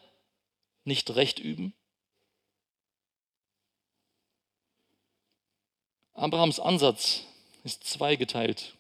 nicht 0.85 1.15
Recht 1.15 1.39
üben? 1.39 1.75
Abrahams 6.15 6.59
Ansatz 6.59 7.23
ist 7.63 7.85
zweigeteilt. 7.85 8.75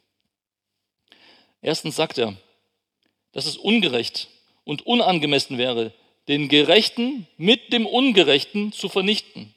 Erstens 1.62 1.94
sagt 1.96 2.18
er, 2.18 2.36
dass 3.32 3.46
es 3.46 3.56
ungerecht 3.56 4.28
und 4.68 4.84
unangemessen 4.84 5.56
wäre, 5.56 5.94
den 6.28 6.50
Gerechten 6.50 7.26
mit 7.38 7.72
dem 7.72 7.86
Ungerechten 7.86 8.70
zu 8.70 8.90
vernichten. 8.90 9.54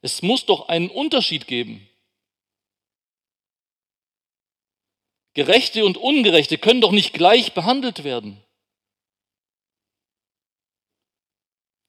Es 0.00 0.22
muss 0.22 0.46
doch 0.46 0.68
einen 0.68 0.88
Unterschied 0.88 1.46
geben. 1.46 1.86
Gerechte 5.34 5.84
und 5.84 5.98
Ungerechte 5.98 6.56
können 6.56 6.80
doch 6.80 6.90
nicht 6.90 7.12
gleich 7.12 7.52
behandelt 7.52 8.02
werden. 8.02 8.42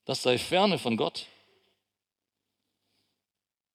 Das 0.04 0.22
sei 0.22 0.38
ferne 0.38 0.78
von 0.78 0.98
Gott. 0.98 1.26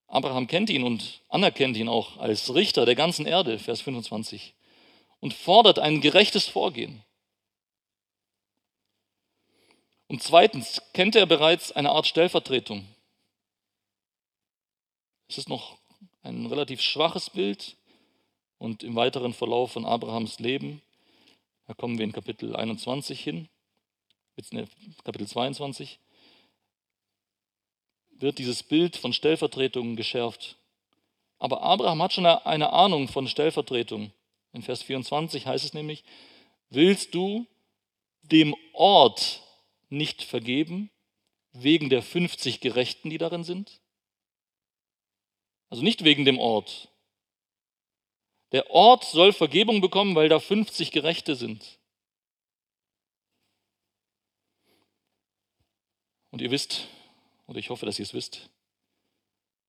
Abraham 0.06 0.46
kennt 0.46 0.68
ihn 0.68 0.82
und 0.82 1.22
anerkennt 1.30 1.78
ihn 1.78 1.88
auch 1.88 2.18
als 2.18 2.54
Richter 2.54 2.84
der 2.84 2.94
ganzen 2.94 3.24
Erde, 3.24 3.58
Vers 3.58 3.80
25, 3.80 4.52
und 5.20 5.32
fordert 5.32 5.78
ein 5.78 6.02
gerechtes 6.02 6.46
Vorgehen. 6.46 7.02
Und 10.12 10.22
zweitens 10.22 10.82
kennt 10.92 11.16
er 11.16 11.24
bereits 11.24 11.72
eine 11.72 11.88
Art 11.88 12.06
Stellvertretung. 12.06 12.86
Es 15.26 15.38
ist 15.38 15.48
noch 15.48 15.78
ein 16.20 16.44
relativ 16.44 16.82
schwaches 16.82 17.30
Bild 17.30 17.78
und 18.58 18.82
im 18.82 18.94
weiteren 18.94 19.32
Verlauf 19.32 19.72
von 19.72 19.86
Abrahams 19.86 20.38
Leben, 20.38 20.82
da 21.66 21.72
kommen 21.72 21.96
wir 21.96 22.04
in 22.04 22.12
Kapitel 22.12 22.54
21 22.54 23.18
hin, 23.24 23.48
jetzt 24.36 24.52
Kapitel 25.02 25.26
22, 25.26 25.98
wird 28.10 28.36
dieses 28.36 28.62
Bild 28.62 28.98
von 28.98 29.14
Stellvertretungen 29.14 29.96
geschärft. 29.96 30.58
Aber 31.38 31.62
Abraham 31.62 32.02
hat 32.02 32.12
schon 32.12 32.26
eine 32.26 32.70
Ahnung 32.74 33.08
von 33.08 33.28
Stellvertretung. 33.28 34.12
In 34.52 34.60
Vers 34.60 34.82
24 34.82 35.46
heißt 35.46 35.64
es 35.64 35.72
nämlich, 35.72 36.04
willst 36.68 37.14
du 37.14 37.46
dem 38.24 38.54
Ort 38.74 39.42
nicht 39.92 40.22
vergeben 40.22 40.90
wegen 41.52 41.90
der 41.90 42.02
50 42.02 42.60
Gerechten, 42.60 43.10
die 43.10 43.18
darin 43.18 43.44
sind? 43.44 43.80
Also 45.68 45.82
nicht 45.82 46.04
wegen 46.04 46.24
dem 46.24 46.38
Ort. 46.38 46.88
Der 48.52 48.70
Ort 48.70 49.04
soll 49.04 49.32
Vergebung 49.32 49.80
bekommen, 49.80 50.14
weil 50.14 50.28
da 50.28 50.38
50 50.38 50.90
Gerechte 50.90 51.36
sind. 51.36 51.78
Und 56.30 56.40
ihr 56.40 56.50
wisst, 56.50 56.88
oder 57.46 57.58
ich 57.58 57.70
hoffe, 57.70 57.86
dass 57.86 57.98
ihr 57.98 58.04
es 58.04 58.14
wisst, 58.14 58.50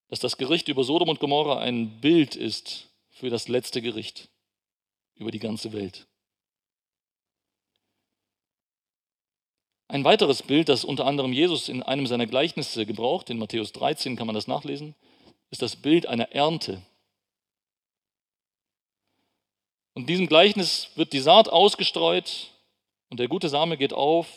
dass 0.08 0.20
das 0.20 0.38
Gericht 0.38 0.68
über 0.68 0.84
Sodom 0.84 1.10
und 1.10 1.20
Gomorra 1.20 1.60
ein 1.60 2.00
Bild 2.02 2.36
ist 2.36 2.90
für 3.10 3.30
das 3.30 3.48
letzte 3.48 3.82
Gericht 3.82 4.30
über 5.16 5.32
die 5.32 5.40
ganze 5.40 5.74
Welt. 5.74 6.08
Ein 9.88 10.04
weiteres 10.04 10.42
Bild, 10.42 10.70
das 10.70 10.86
unter 10.86 11.06
anderem 11.06 11.34
Jesus 11.34 11.70
in 11.70 11.84
einem 11.84 12.08
seiner 12.08 12.26
Gleichnisse 12.26 12.86
gebraucht, 12.86 13.30
in 13.30 13.38
Matthäus 13.38 13.72
13 13.74 14.16
kann 14.16 14.28
man 14.28 14.36
das 14.36 14.48
nachlesen, 14.48 14.96
ist 15.52 15.62
das 15.62 15.76
Bild 15.76 16.08
einer 16.08 16.32
Ernte. 16.32 16.82
Und 19.94 20.10
diesem 20.10 20.28
Gleichnis 20.28 20.90
wird 20.96 21.14
die 21.14 21.20
Saat 21.20 21.50
ausgestreut 21.50 22.52
und 23.10 23.20
der 23.20 23.28
gute 23.28 23.50
Same 23.50 23.78
geht 23.78 23.94
auf. 23.94 24.28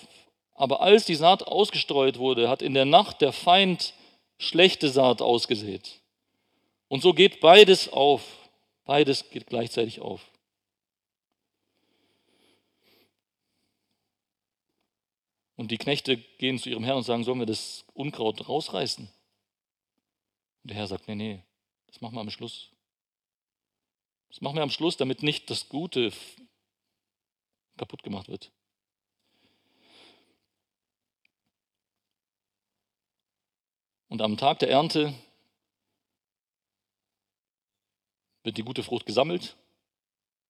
Aber 0.54 0.80
als 0.80 1.04
die 1.04 1.14
Saat 1.14 1.46
ausgestreut 1.46 2.18
wurde, 2.18 2.48
hat 2.48 2.62
in 2.62 2.74
der 2.74 2.84
Nacht 2.84 3.20
der 3.20 3.32
Feind 3.32 3.94
schlechte 4.38 4.88
Saat 4.88 5.22
ausgesät. 5.22 6.00
Und 6.88 7.02
so 7.02 7.12
geht 7.12 7.40
beides 7.40 7.92
auf. 7.92 8.22
Beides 8.84 9.30
geht 9.30 9.46
gleichzeitig 9.46 10.00
auf. 10.00 10.20
Und 15.56 15.70
die 15.70 15.78
Knechte 15.78 16.18
gehen 16.18 16.58
zu 16.58 16.68
ihrem 16.68 16.84
Herrn 16.84 16.98
und 16.98 17.02
sagen, 17.02 17.24
sollen 17.24 17.38
wir 17.38 17.46
das 17.46 17.84
Unkraut 17.94 18.48
rausreißen? 18.48 19.06
Und 19.06 20.70
der 20.70 20.76
Herr 20.76 20.86
sagt, 20.86 21.08
nee, 21.08 21.14
nee, 21.14 21.42
das 21.86 22.00
machen 22.00 22.14
wir 22.14 22.20
am 22.20 22.30
Schluss. 22.30 22.70
Das 24.28 24.40
machen 24.42 24.56
wir 24.56 24.62
am 24.62 24.70
Schluss, 24.70 24.96
damit 24.96 25.22
nicht 25.22 25.48
das 25.48 25.68
Gute 25.68 26.12
kaputt 27.78 28.02
gemacht 28.02 28.28
wird. 28.28 28.50
Und 34.08 34.22
am 34.22 34.36
Tag 34.36 34.58
der 34.60 34.70
Ernte 34.70 35.14
wird 38.42 38.56
die 38.56 38.62
gute 38.62 38.82
Frucht 38.82 39.06
gesammelt 39.06 39.56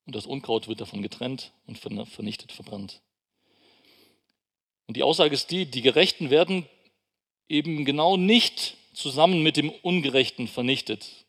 und 0.04 0.14
das 0.14 0.26
Unkraut 0.26 0.68
wird 0.68 0.80
davon 0.80 1.02
getrennt 1.02 1.52
und 1.66 1.78
vernichtet, 1.78 2.52
verbrannt. 2.52 3.02
Und 4.86 4.96
die 4.96 5.02
Aussage 5.02 5.34
ist 5.34 5.50
die, 5.50 5.66
die 5.66 5.82
Gerechten 5.82 6.30
werden 6.30 6.68
eben 7.48 7.84
genau 7.84 8.16
nicht 8.16 8.76
zusammen 8.92 9.42
mit 9.42 9.56
dem 9.56 9.70
Ungerechten 9.70 10.48
vernichtet. 10.48 11.26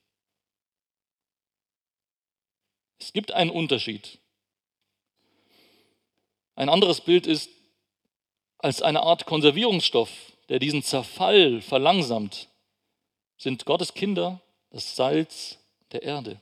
Es 2.99 3.13
gibt 3.13 3.31
einen 3.31 3.51
Unterschied. 3.51 4.19
Ein 6.55 6.69
anderes 6.69 7.01
Bild 7.01 7.27
ist 7.27 7.49
als 8.57 8.81
eine 8.81 9.01
Art 9.01 9.25
Konservierungsstoff, 9.25 10.09
der 10.49 10.59
diesen 10.59 10.81
Zerfall 10.81 11.61
verlangsamt, 11.61 12.49
sind 13.37 13.65
Gottes 13.65 13.93
Kinder 13.93 14.41
das 14.71 14.95
Salz 14.95 15.59
der 15.91 16.03
Erde. 16.03 16.41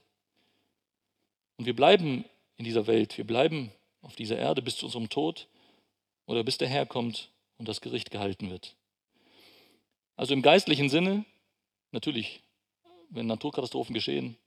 Und 1.58 1.66
wir 1.66 1.76
bleiben 1.76 2.26
in 2.58 2.66
dieser 2.66 2.88
Welt, 2.88 3.18
wir 3.18 3.28
bleiben 3.28 3.72
auf 4.02 4.16
dieser 4.16 4.38
Erde 4.38 4.62
bis 4.62 4.78
zu 4.78 4.86
unserem 4.86 5.10
Tod 5.10 5.48
oder 6.26 6.44
bis 6.44 6.58
der 6.58 6.68
Herr 6.68 6.86
kommt 6.86 7.32
und 7.58 7.68
das 7.68 7.82
Gericht 7.82 8.12
gehalten 8.12 8.50
wird. 8.50 8.76
Also 10.16 10.34
im 10.34 10.42
geistlichen 10.42 10.90
Sinne, 10.90 11.26
natürlich, 11.92 12.42
wenn 13.10 13.28
Naturkatastrophen 13.28 13.94
geschehen, 13.94 14.38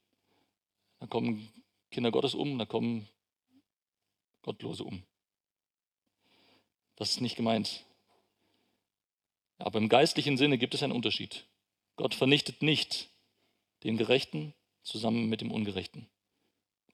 dann 0.99 1.09
kommen 1.09 1.51
Kinder 1.91 2.11
Gottes 2.11 2.33
um, 2.33 2.57
dann 2.57 2.67
kommen 2.67 3.07
Gottlose 4.41 4.83
um. 4.83 5.03
Das 6.95 7.11
ist 7.11 7.21
nicht 7.21 7.35
gemeint. 7.35 7.85
Aber 9.57 9.79
im 9.79 9.89
geistlichen 9.89 10.37
Sinne 10.37 10.57
gibt 10.57 10.73
es 10.73 10.83
einen 10.83 10.93
Unterschied. 10.93 11.45
Gott 11.95 12.13
vernichtet 12.13 12.61
nicht 12.61 13.09
den 13.83 13.97
Gerechten 13.97 14.53
zusammen 14.83 15.29
mit 15.29 15.41
dem 15.41 15.51
Ungerechten. 15.51 16.09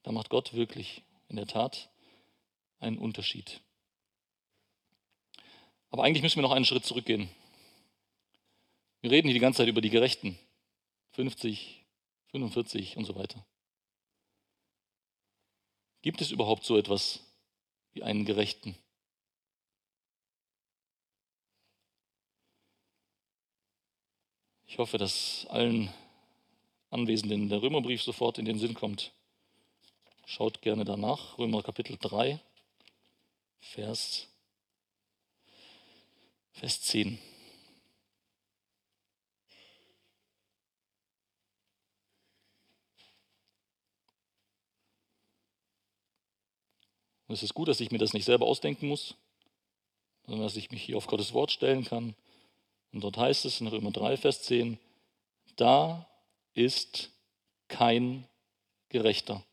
Da 0.04 0.12
macht 0.12 0.30
Gott 0.30 0.54
wirklich 0.54 1.04
in 1.28 1.36
der 1.36 1.48
Tat 1.48 1.90
einen 2.80 2.98
Unterschied. 2.98 3.62
Aber 5.92 6.04
eigentlich 6.04 6.24
müssen 6.24 6.38
wir 6.38 6.44
noch 6.44 6.52
einen 6.52 6.66
Schritt 6.66 6.86
zurückgehen. 6.86 7.30
Wir 9.02 9.12
reden 9.12 9.28
hier 9.28 9.36
die 9.36 9.40
ganze 9.40 9.58
Zeit 9.58 9.68
über 9.68 9.82
die 9.82 9.90
Gerechten. 9.90 10.38
50, 11.12 11.86
45 12.32 12.98
und 12.98 13.06
so 13.06 13.16
weiter. 13.16 13.46
Gibt 16.02 16.22
es 16.22 16.32
überhaupt 16.32 16.66
so 16.66 16.78
etwas 16.78 17.22
wie 17.94 18.04
einen 18.04 18.26
Gerechten? 18.26 18.76
Ich 24.68 24.78
hoffe, 24.78 24.98
dass 24.98 25.46
allen 25.50 25.90
Anwesenden 26.90 27.48
der 27.48 27.62
Römerbrief 27.62 28.04
sofort 28.04 28.38
in 28.38 28.46
den 28.46 28.60
Sinn 28.60 28.74
kommt. 28.74 29.14
Schaut 30.26 30.62
gerne 30.62 30.84
danach, 30.84 31.38
Römer 31.38 31.64
Kapitel 31.64 31.98
3, 31.98 32.40
Vers, 33.60 34.28
Vers 36.56 36.82
10. 36.84 37.20
Und 47.28 47.36
es 47.36 47.44
ist 47.44 47.54
gut, 47.54 47.68
dass 47.68 47.82
ich 47.82 47.92
mir 47.92 47.98
das 47.98 48.14
nicht 48.14 48.24
selber 48.24 48.46
ausdenken 48.46 48.88
muss, 48.88 49.16
sondern 50.26 50.44
dass 50.44 50.56
ich 50.56 50.72
mich 50.72 50.82
hier 50.82 50.96
auf 50.96 51.08
Gottes 51.08 51.34
Wort 51.34 51.52
stellen 51.52 51.84
kann. 51.84 52.16
Und 52.94 53.04
dort 53.04 53.18
heißt 53.18 53.44
es 53.44 53.60
in 53.60 53.68
Römer 53.68 53.92
3, 53.92 54.16
Vers 54.16 54.44
10, 54.44 54.80
da 55.58 56.10
ist 56.54 57.12
kein 57.68 58.26
Gerechter. 58.88 59.44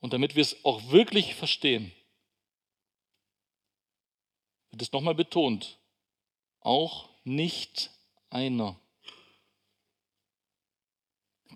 Und 0.00 0.14
damit 0.14 0.34
wir 0.34 0.42
es 0.42 0.64
auch 0.64 0.90
wirklich 0.90 1.34
verstehen, 1.34 1.92
wird 4.70 4.82
es 4.82 4.92
nochmal 4.92 5.14
betont, 5.14 5.78
auch 6.60 7.08
nicht 7.24 7.90
einer. 8.30 8.80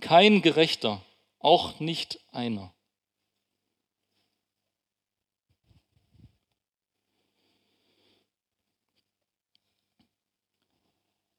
Kein 0.00 0.42
Gerechter, 0.42 1.02
auch 1.38 1.80
nicht 1.80 2.20
einer. 2.32 2.74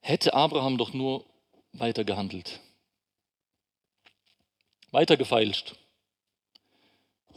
Hätte 0.01 0.33
Abraham 0.33 0.77
doch 0.77 0.93
nur 0.93 1.25
weiter 1.73 2.03
gehandelt, 2.03 2.61
weiter 4.91 5.17
gefeilscht. 5.17 5.75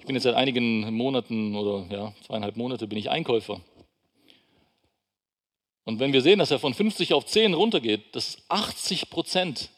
Bin 0.08 0.16
jetzt 0.16 0.24
seit 0.24 0.36
einigen 0.36 0.94
Monaten 0.94 1.54
oder 1.54 1.86
ja, 1.94 2.14
zweieinhalb 2.24 2.56
Monate 2.56 2.88
bin 2.88 2.96
ich 2.96 3.10
Einkäufer. 3.10 3.60
Und 5.84 6.00
wenn 6.00 6.14
wir 6.14 6.22
sehen, 6.22 6.38
dass 6.38 6.50
er 6.50 6.58
von 6.58 6.72
50 6.72 7.12
auf 7.12 7.26
10 7.26 7.52
runtergeht, 7.52 8.16
das 8.16 8.28
ist 8.30 8.50
80 8.50 9.10
Prozent. 9.10 9.68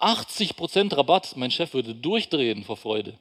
80 0.00 0.54
Prozent 0.56 0.94
Rabatt. 0.94 1.34
Mein 1.34 1.50
Chef 1.50 1.72
würde 1.72 1.94
durchdrehen 1.94 2.62
vor 2.62 2.76
Freude. 2.76 3.18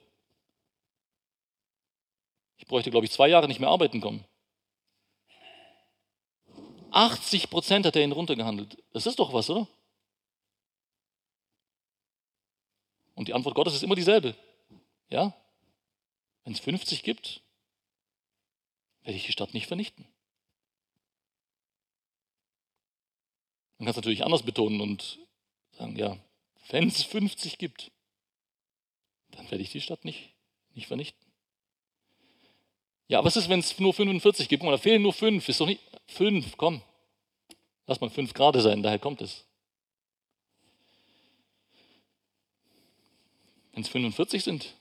Ich 2.58 2.67
bräuchte, 2.67 2.91
glaube 2.91 3.05
ich, 3.05 3.12
zwei 3.13 3.29
Jahre 3.29 3.47
nicht 3.47 3.62
mehr 3.62 3.69
arbeiten 3.69 4.01
kommen. 4.01 4.25
80 6.91 7.49
Prozent 7.49 7.86
hat 7.86 7.95
er 7.95 8.03
ihn 8.03 8.12
runtergehandelt. 8.12 8.84
Das 8.91 9.05
ist 9.05 9.17
doch 9.17 9.31
was, 9.31 9.49
oder? 9.49 9.65
Und 13.13 13.29
die 13.29 13.34
Antwort 13.34 13.55
Gottes 13.55 13.75
ist 13.75 13.84
immer 13.84 13.95
dieselbe. 13.95 14.36
Ja? 15.08 15.34
Wenn 16.45 16.53
es 16.53 16.60
50 16.60 17.03
gibt, 17.03 17.41
werde 19.03 19.17
ich 19.17 19.25
die 19.25 19.31
Stadt 19.31 19.53
nicht 19.53 19.67
vernichten. 19.67 20.08
Man 23.77 23.86
kann 23.86 23.91
es 23.91 23.95
natürlich 23.97 24.23
anders 24.23 24.43
betonen 24.43 24.79
und 24.79 25.19
sagen, 25.73 25.95
ja, 25.97 26.17
wenn 26.69 26.88
es 26.88 27.03
50 27.03 27.58
gibt, 27.58 27.91
dann 29.31 29.49
werde 29.51 29.63
ich 29.63 29.71
die 29.71 29.81
Stadt 29.81 30.05
nicht, 30.05 30.34
nicht 30.73 30.88
vernichten. 30.88 31.25
Ja, 33.08 33.23
was 33.23 33.36
ist, 33.36 33.49
wenn 33.49 33.60
es 33.60 33.77
nur 33.79 33.93
45 33.93 34.47
gibt? 34.47 34.63
Da 34.63 34.77
fehlen 34.77 35.01
nur 35.01 35.13
fünf. 35.13 35.47
Ist 35.49 35.60
doch 35.60 35.67
nicht 35.67 35.81
fünf, 36.08 36.58
komm. 36.58 36.81
Lass 37.86 38.01
mal 38.01 38.10
fünf 38.10 38.34
gerade 38.34 38.62
sein, 38.62 38.81
daher 38.81 38.97
kommt 38.97 39.21
es. 39.21 39.45
Wenn 43.73 43.84
es 43.84 43.89
45 43.89 44.43
sind, 44.43 44.75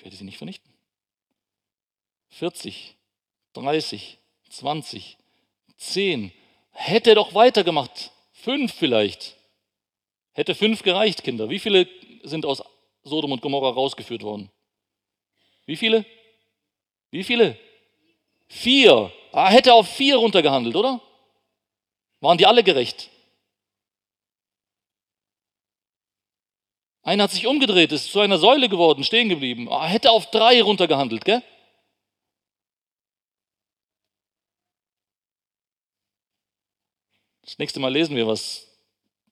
ich 0.00 0.04
werde 0.04 0.16
sie 0.16 0.24
nicht 0.24 0.38
vernichten. 0.38 0.72
40, 2.30 2.96
30, 3.52 4.16
20, 4.48 5.18
10. 5.76 6.32
Hätte 6.70 7.14
doch 7.14 7.34
weitergemacht. 7.34 8.10
Fünf 8.32 8.72
vielleicht. 8.72 9.36
Hätte 10.32 10.54
fünf 10.54 10.82
gereicht, 10.82 11.22
Kinder. 11.22 11.50
Wie 11.50 11.58
viele 11.58 11.86
sind 12.22 12.46
aus 12.46 12.62
Sodom 13.02 13.32
und 13.32 13.42
Gomorra 13.42 13.68
rausgeführt 13.68 14.22
worden? 14.22 14.50
Wie 15.66 15.76
viele? 15.76 16.06
Wie 17.10 17.22
viele? 17.22 17.58
Vier. 18.48 19.12
Ah, 19.32 19.50
hätte 19.50 19.74
auf 19.74 19.86
vier 19.86 20.16
runtergehandelt, 20.16 20.76
oder? 20.76 21.02
Waren 22.20 22.38
die 22.38 22.46
alle 22.46 22.64
gerecht? 22.64 23.10
Einer 27.02 27.24
hat 27.24 27.30
sich 27.30 27.46
umgedreht, 27.46 27.92
ist 27.92 28.12
zu 28.12 28.20
einer 28.20 28.38
Säule 28.38 28.68
geworden, 28.68 29.04
stehen 29.04 29.28
geblieben. 29.28 29.68
Ah, 29.70 29.86
hätte 29.86 30.10
auf 30.10 30.30
drei 30.30 30.62
runtergehandelt, 30.62 31.24
gell? 31.24 31.42
Das 37.42 37.58
nächste 37.58 37.80
Mal 37.80 37.92
lesen 37.92 38.16
wir, 38.16 38.26
was 38.26 38.66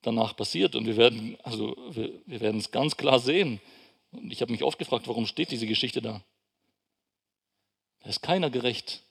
danach 0.01 0.35
passiert 0.35 0.75
und 0.75 0.85
wir 0.85 0.97
werden, 0.97 1.37
also 1.43 1.75
wir, 1.91 2.19
wir 2.25 2.41
werden 2.41 2.59
es 2.59 2.71
ganz 2.71 2.97
klar 2.97 3.19
sehen. 3.19 3.61
Und 4.11 4.31
ich 4.31 4.41
habe 4.41 4.51
mich 4.51 4.63
oft 4.63 4.79
gefragt, 4.79 5.07
warum 5.07 5.25
steht 5.25 5.51
diese 5.51 5.67
Geschichte 5.67 6.01
da? 6.01 6.21
Da 8.01 8.09
ist 8.09 8.21
keiner 8.21 8.49
gerecht. 8.49 9.03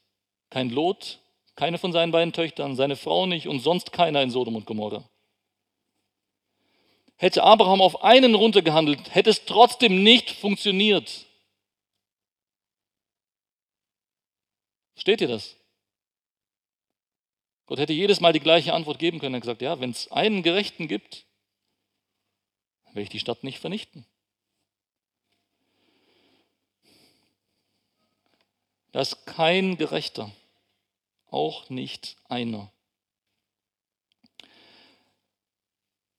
Kein 0.50 0.70
Lot, 0.70 1.20
keine 1.54 1.78
von 1.78 1.92
seinen 1.92 2.10
beiden 2.10 2.32
Töchtern, 2.32 2.74
seine 2.74 2.96
Frau 2.96 3.26
nicht 3.26 3.46
und 3.48 3.60
sonst 3.60 3.92
keiner 3.92 4.22
in 4.22 4.30
Sodom 4.30 4.56
und 4.56 4.66
Gomorra. 4.66 5.04
Hätte 7.18 7.42
Abraham 7.42 7.82
auf 7.82 8.04
einen 8.04 8.36
runtergehandelt, 8.36 9.14
hätte 9.14 9.30
es 9.30 9.44
trotzdem 9.44 10.04
nicht 10.04 10.30
funktioniert. 10.30 11.26
Steht 14.94 15.20
ihr 15.20 15.28
das? 15.28 15.56
Gott 17.66 17.80
hätte 17.80 17.92
jedes 17.92 18.20
Mal 18.20 18.32
die 18.32 18.40
gleiche 18.40 18.72
Antwort 18.72 19.00
geben 19.00 19.18
können. 19.18 19.34
Er 19.34 19.38
hat 19.38 19.42
gesagt, 19.42 19.62
ja, 19.62 19.80
wenn 19.80 19.90
es 19.90 20.10
einen 20.12 20.42
Gerechten 20.44 20.86
gibt, 20.86 21.26
werde 22.86 23.02
ich 23.02 23.08
die 23.08 23.20
Stadt 23.20 23.42
nicht 23.42 23.58
vernichten. 23.58 24.06
Da 28.92 29.00
ist 29.00 29.26
kein 29.26 29.76
Gerechter, 29.76 30.30
auch 31.30 31.68
nicht 31.68 32.16
einer. 32.28 32.72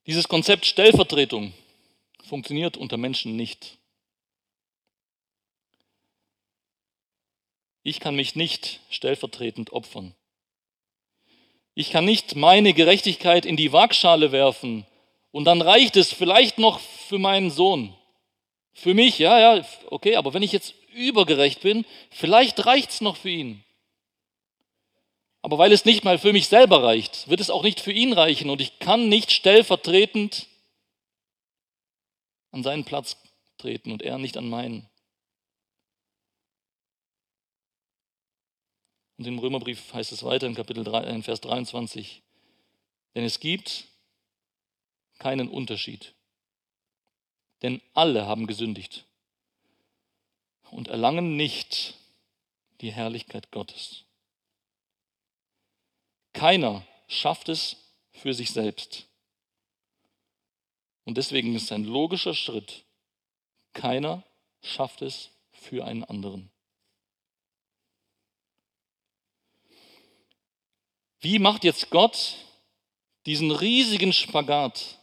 Dieses 0.06 0.28
Konzept 0.28 0.66
Stellvertretung 0.66 1.54
funktioniert 2.24 2.78
unter 2.78 2.98
Menschen 2.98 3.36
nicht. 3.36 3.78
Ich 7.84 8.00
kann 8.00 8.16
mich 8.16 8.36
nicht 8.36 8.82
stellvertretend 8.90 9.72
opfern. 9.72 10.14
Ich 11.76 11.92
kann 11.92 12.06
nicht 12.06 12.36
meine 12.36 12.74
Gerechtigkeit 12.74 13.46
in 13.46 13.56
die 13.56 13.72
Waagschale 13.72 14.32
werfen 14.32 14.86
und 15.32 15.46
dann 15.46 15.62
reicht 15.62 15.96
es 15.96 16.12
vielleicht 16.12 16.58
noch 16.58 16.80
für 16.80 17.20
meinen 17.20 17.52
Sohn. 17.52 17.96
Für 18.74 18.94
mich, 18.94 19.20
ja, 19.20 19.40
ja, 19.40 19.66
okay, 19.90 20.16
aber 20.16 20.34
wenn 20.34 20.44
ich 20.44 20.52
jetzt 20.52 20.74
übergerecht 20.94 21.62
bin, 21.62 21.86
vielleicht 22.12 22.66
reicht 22.66 22.92
es 22.92 23.02
noch 23.02 23.18
für 23.18 23.30
ihn. 23.30 23.64
Aber 25.42 25.58
weil 25.58 25.72
es 25.72 25.86
nicht 25.86 26.04
mal 26.04 26.18
für 26.18 26.34
mich 26.34 26.48
selber 26.48 26.84
reicht, 26.84 27.30
wird 27.30 27.40
es 27.40 27.50
auch 27.50 27.64
nicht 27.64 27.80
für 27.80 27.94
ihn 27.94 28.14
reichen 28.14 28.50
und 28.50 28.60
ich 28.62 28.80
kann 28.80 29.08
nicht 29.08 29.32
stellvertretend 29.32 30.48
an 32.52 32.64
seinen 32.64 32.84
Platz 32.84 33.18
treten 33.58 33.92
und 33.92 34.02
er 34.02 34.18
nicht 34.18 34.38
an 34.38 34.50
meinen. 34.50 34.90
Und 39.18 39.28
im 39.28 39.40
Römerbrief 39.40 39.94
heißt 39.94 40.12
es 40.12 40.24
weiter 40.24 40.48
in 40.48 40.56
Kapitel 40.56 40.84
3, 40.84 41.04
in 41.04 41.24
Vers 41.24 41.42
23, 41.42 42.22
denn 43.16 43.26
es 43.26 43.40
gibt 43.40 43.86
keinen 45.20 45.50
Unterschied. 45.50 46.16
Denn 47.62 47.82
alle 47.94 48.26
haben 48.26 48.48
gesündigt 48.48 49.06
und 50.72 50.88
erlangen 50.88 51.36
nicht 51.36 51.96
die 52.80 52.94
Herrlichkeit 52.94 53.52
Gottes. 53.52 54.06
Keiner 56.34 56.86
schafft 57.08 57.50
es 57.50 57.78
für 58.12 58.34
sich 58.34 58.52
selbst. 58.52 59.08
Und 61.06 61.18
deswegen 61.18 61.56
ist 61.56 61.72
ein 61.72 61.86
logischer 61.86 62.36
Schritt, 62.36 62.86
keiner 63.74 64.24
schafft 64.62 65.02
es 65.02 65.32
für 65.52 65.86
einen 65.86 66.04
anderen. 66.04 66.52
Wie 71.22 71.40
macht 71.40 71.64
jetzt 71.64 71.90
Gott 71.90 72.36
diesen 73.26 73.52
riesigen 73.52 74.14
Spagat 74.14 75.00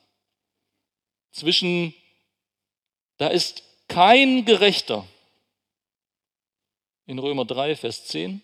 zwischen, 1.30 1.94
da 3.18 3.28
ist 3.28 3.62
kein 3.88 4.44
Gerechter, 4.44 5.06
in 7.04 7.18
Römer 7.18 7.44
3, 7.44 7.76
Vers 7.76 8.06
10, 8.06 8.42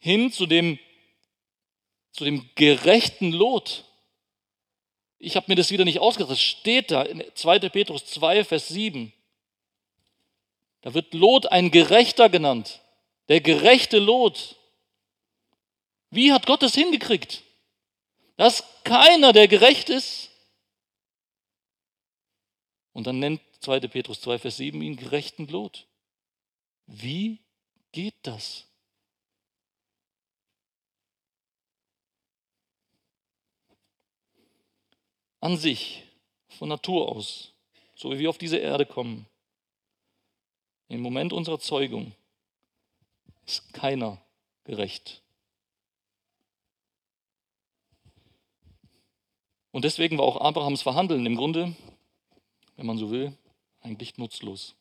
hin 0.00 0.32
zu 0.32 0.46
dem, 0.46 0.78
zu 2.12 2.24
dem 2.24 2.50
gerechten 2.56 3.30
Lot. 3.30 3.84
Ich 5.18 5.36
habe 5.36 5.46
mir 5.48 5.54
das 5.54 5.70
wieder 5.70 5.84
nicht 5.84 6.00
ausgedacht, 6.00 6.32
das 6.32 6.40
steht 6.40 6.90
da 6.90 7.02
in 7.02 7.22
2. 7.34 7.68
Petrus 7.68 8.06
2, 8.06 8.44
Vers 8.44 8.68
7. 8.68 9.12
Da 10.80 10.94
wird 10.94 11.14
Lot 11.14 11.46
ein 11.46 11.70
Gerechter 11.70 12.28
genannt, 12.28 12.80
der 13.28 13.40
gerechte 13.40 13.98
Lot. 13.98 14.56
Wie 16.10 16.32
hat 16.32 16.46
Gott 16.46 16.62
das 16.62 16.74
hingekriegt? 16.74 17.42
Dass 18.36 18.64
keiner, 18.82 19.32
der 19.34 19.46
gerecht 19.46 19.90
ist, 19.90 20.30
und 22.92 23.06
dann 23.06 23.18
nennt 23.18 23.40
2. 23.60 23.80
Petrus 23.80 24.20
2, 24.22 24.38
Vers 24.38 24.56
7 24.56 24.80
ihn 24.82 24.96
gerechten 24.96 25.46
Lot. 25.48 25.86
Wie 26.86 27.40
geht 27.92 28.16
das? 28.22 28.66
An 35.40 35.56
sich, 35.56 36.04
von 36.48 36.68
Natur 36.68 37.08
aus, 37.08 37.52
so 37.94 38.10
wie 38.10 38.18
wir 38.18 38.30
auf 38.30 38.38
diese 38.38 38.58
Erde 38.58 38.84
kommen, 38.84 39.26
im 40.88 41.00
Moment 41.00 41.32
unserer 41.32 41.58
Zeugung, 41.58 42.12
ist 43.46 43.72
keiner 43.72 44.20
gerecht. 44.64 45.22
Und 49.72 49.84
deswegen 49.84 50.18
war 50.18 50.24
auch 50.24 50.40
Abrahams 50.40 50.82
Verhandeln 50.82 51.24
im 51.26 51.36
Grunde, 51.36 51.74
wenn 52.76 52.86
man 52.86 52.98
so 52.98 53.10
will, 53.10 53.36
eigentlich 53.80 54.18
nutzlos. 54.18 54.74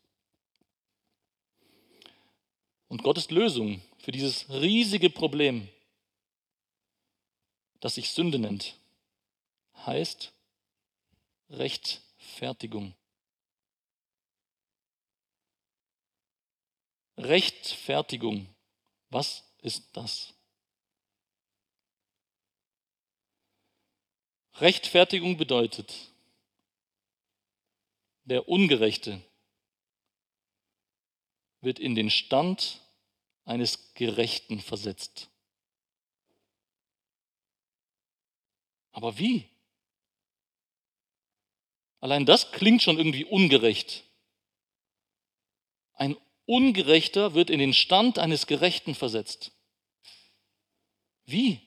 Und 2.87 3.03
Gottes 3.03 3.29
Lösung 3.29 3.81
für 3.99 4.11
dieses 4.11 4.49
riesige 4.49 5.11
Problem, 5.11 5.69
das 7.79 7.95
sich 7.95 8.11
Sünde 8.11 8.39
nennt, 8.39 8.75
heißt 9.85 10.33
Rechtfertigung. 11.49 12.95
Rechtfertigung, 17.17 18.47
was 19.09 19.43
ist 19.61 19.95
das? 19.97 20.33
Rechtfertigung 24.55 25.37
bedeutet, 25.37 26.11
der 28.23 28.47
Ungerechte 28.47 29.21
wird 31.61 31.79
in 31.79 31.95
den 31.95 32.09
Stand 32.09 32.81
eines 33.45 33.93
Gerechten 33.95 34.59
versetzt. 34.61 35.29
Aber 38.91 39.17
wie? 39.17 39.49
Allein 41.99 42.25
das 42.25 42.51
klingt 42.51 42.81
schon 42.81 42.97
irgendwie 42.97 43.25
ungerecht. 43.25 44.03
Ein 45.93 46.15
Ungerechter 46.45 47.35
wird 47.35 47.49
in 47.49 47.59
den 47.59 47.73
Stand 47.73 48.17
eines 48.17 48.47
Gerechten 48.47 48.95
versetzt. 48.95 49.51
Wie? 51.25 51.59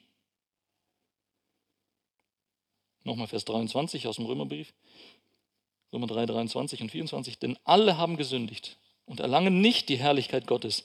Nochmal 3.05 3.29
Vers 3.29 3.45
23 3.45 4.07
aus 4.07 4.17
dem 4.17 4.27
Römerbrief. 4.27 4.73
Römer 5.93 6.07
3, 6.07 6.27
23 6.27 6.81
und 6.83 6.91
24. 6.91 7.39
Denn 7.39 7.59
alle 7.65 7.97
haben 7.97 8.17
gesündigt 8.17 8.79
und 9.05 9.21
erlangen 9.21 9.61
nicht 9.61 9.89
die 9.89 9.99
Herrlichkeit 9.99 10.47
Gottes 10.47 10.85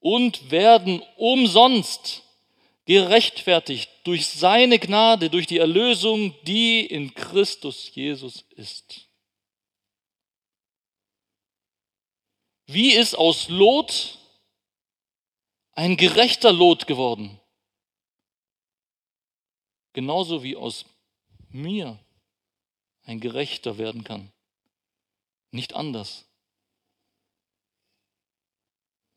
und 0.00 0.50
werden 0.50 1.02
umsonst 1.16 2.22
gerechtfertigt 2.86 3.90
durch 4.04 4.28
seine 4.28 4.78
Gnade, 4.78 5.28
durch 5.28 5.46
die 5.46 5.58
Erlösung, 5.58 6.34
die 6.44 6.86
in 6.86 7.14
Christus 7.14 7.94
Jesus 7.94 8.42
ist. 8.50 9.08
Wie 12.66 12.92
ist 12.92 13.14
aus 13.14 13.48
Lot 13.48 14.18
ein 15.72 15.96
gerechter 15.96 16.52
Lot 16.52 16.86
geworden? 16.86 17.40
Genauso 19.92 20.42
wie 20.42 20.56
aus 20.56 20.84
mir 21.48 21.98
ein 23.02 23.20
Gerechter 23.20 23.78
werden 23.78 24.04
kann. 24.04 24.32
Nicht 25.50 25.74
anders. 25.74 26.24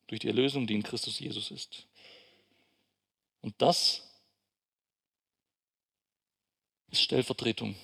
Durch 0.06 0.20
die 0.20 0.28
Erlösung, 0.28 0.66
die 0.66 0.74
in 0.74 0.82
Christus 0.82 1.18
Jesus 1.18 1.50
ist. 1.50 1.86
Und 3.42 3.54
das 3.60 4.02
ist 6.90 7.02
Stellvertretung. 7.02 7.74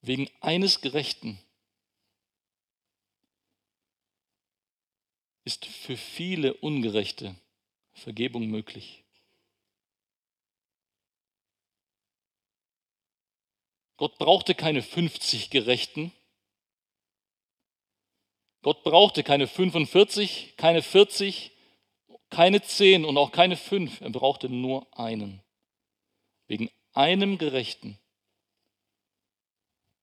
Wegen 0.00 0.28
eines 0.40 0.80
Gerechten 0.80 1.38
ist 5.44 5.66
für 5.66 5.96
viele 5.96 6.54
Ungerechte 6.54 7.36
Vergebung 7.92 8.48
möglich. 8.48 9.04
Gott 13.96 14.18
brauchte 14.18 14.56
keine 14.56 14.82
50 14.82 15.50
Gerechten. 15.50 16.12
Gott 18.62 18.82
brauchte 18.82 19.22
keine 19.22 19.46
45, 19.46 20.56
keine 20.56 20.82
40, 20.82 21.51
keine 22.32 22.62
10 22.62 23.04
und 23.04 23.18
auch 23.18 23.30
keine 23.30 23.56
5. 23.56 24.00
Er 24.00 24.10
brauchte 24.10 24.48
nur 24.48 24.86
einen. 24.98 25.42
Wegen 26.48 26.70
einem 26.94 27.36
Gerechten 27.36 27.98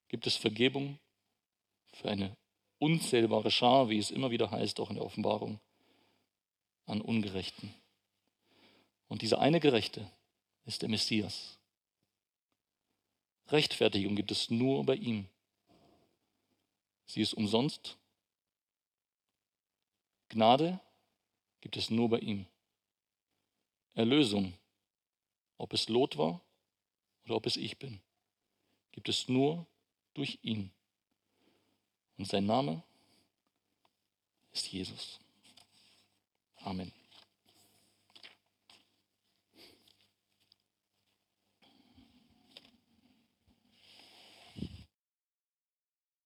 gibt 0.08 0.26
es 0.28 0.36
Vergebung 0.36 0.98
für 1.92 2.08
eine 2.08 2.36
unzählbare 2.78 3.50
Schar, 3.50 3.90
wie 3.90 3.98
es 3.98 4.12
immer 4.12 4.30
wieder 4.30 4.50
heißt, 4.50 4.78
auch 4.78 4.90
in 4.90 4.96
der 4.96 5.04
Offenbarung, 5.04 5.60
an 6.86 7.00
Ungerechten. 7.00 7.74
Und 9.08 9.22
dieser 9.22 9.40
eine 9.40 9.58
Gerechte 9.58 10.08
ist 10.66 10.82
der 10.82 10.88
Messias. 10.88 11.58
Rechtfertigung 13.48 14.14
gibt 14.14 14.30
es 14.30 14.50
nur 14.50 14.86
bei 14.86 14.94
ihm. 14.94 15.26
Sie 17.06 17.22
ist 17.22 17.34
umsonst. 17.34 17.98
Gnade 20.28 20.78
gibt 21.60 21.76
es 21.76 21.90
nur 21.90 22.08
bei 22.08 22.18
ihm. 22.18 22.46
Erlösung, 23.94 24.54
ob 25.58 25.72
es 25.72 25.88
Lot 25.88 26.16
war 26.16 26.40
oder 27.24 27.36
ob 27.36 27.46
es 27.46 27.56
ich 27.56 27.78
bin, 27.78 28.00
gibt 28.92 29.08
es 29.08 29.28
nur 29.28 29.66
durch 30.14 30.38
ihn. 30.42 30.70
Und 32.16 32.26
sein 32.26 32.46
Name 32.46 32.82
ist 34.52 34.70
Jesus. 34.72 35.18
Amen. 36.56 36.92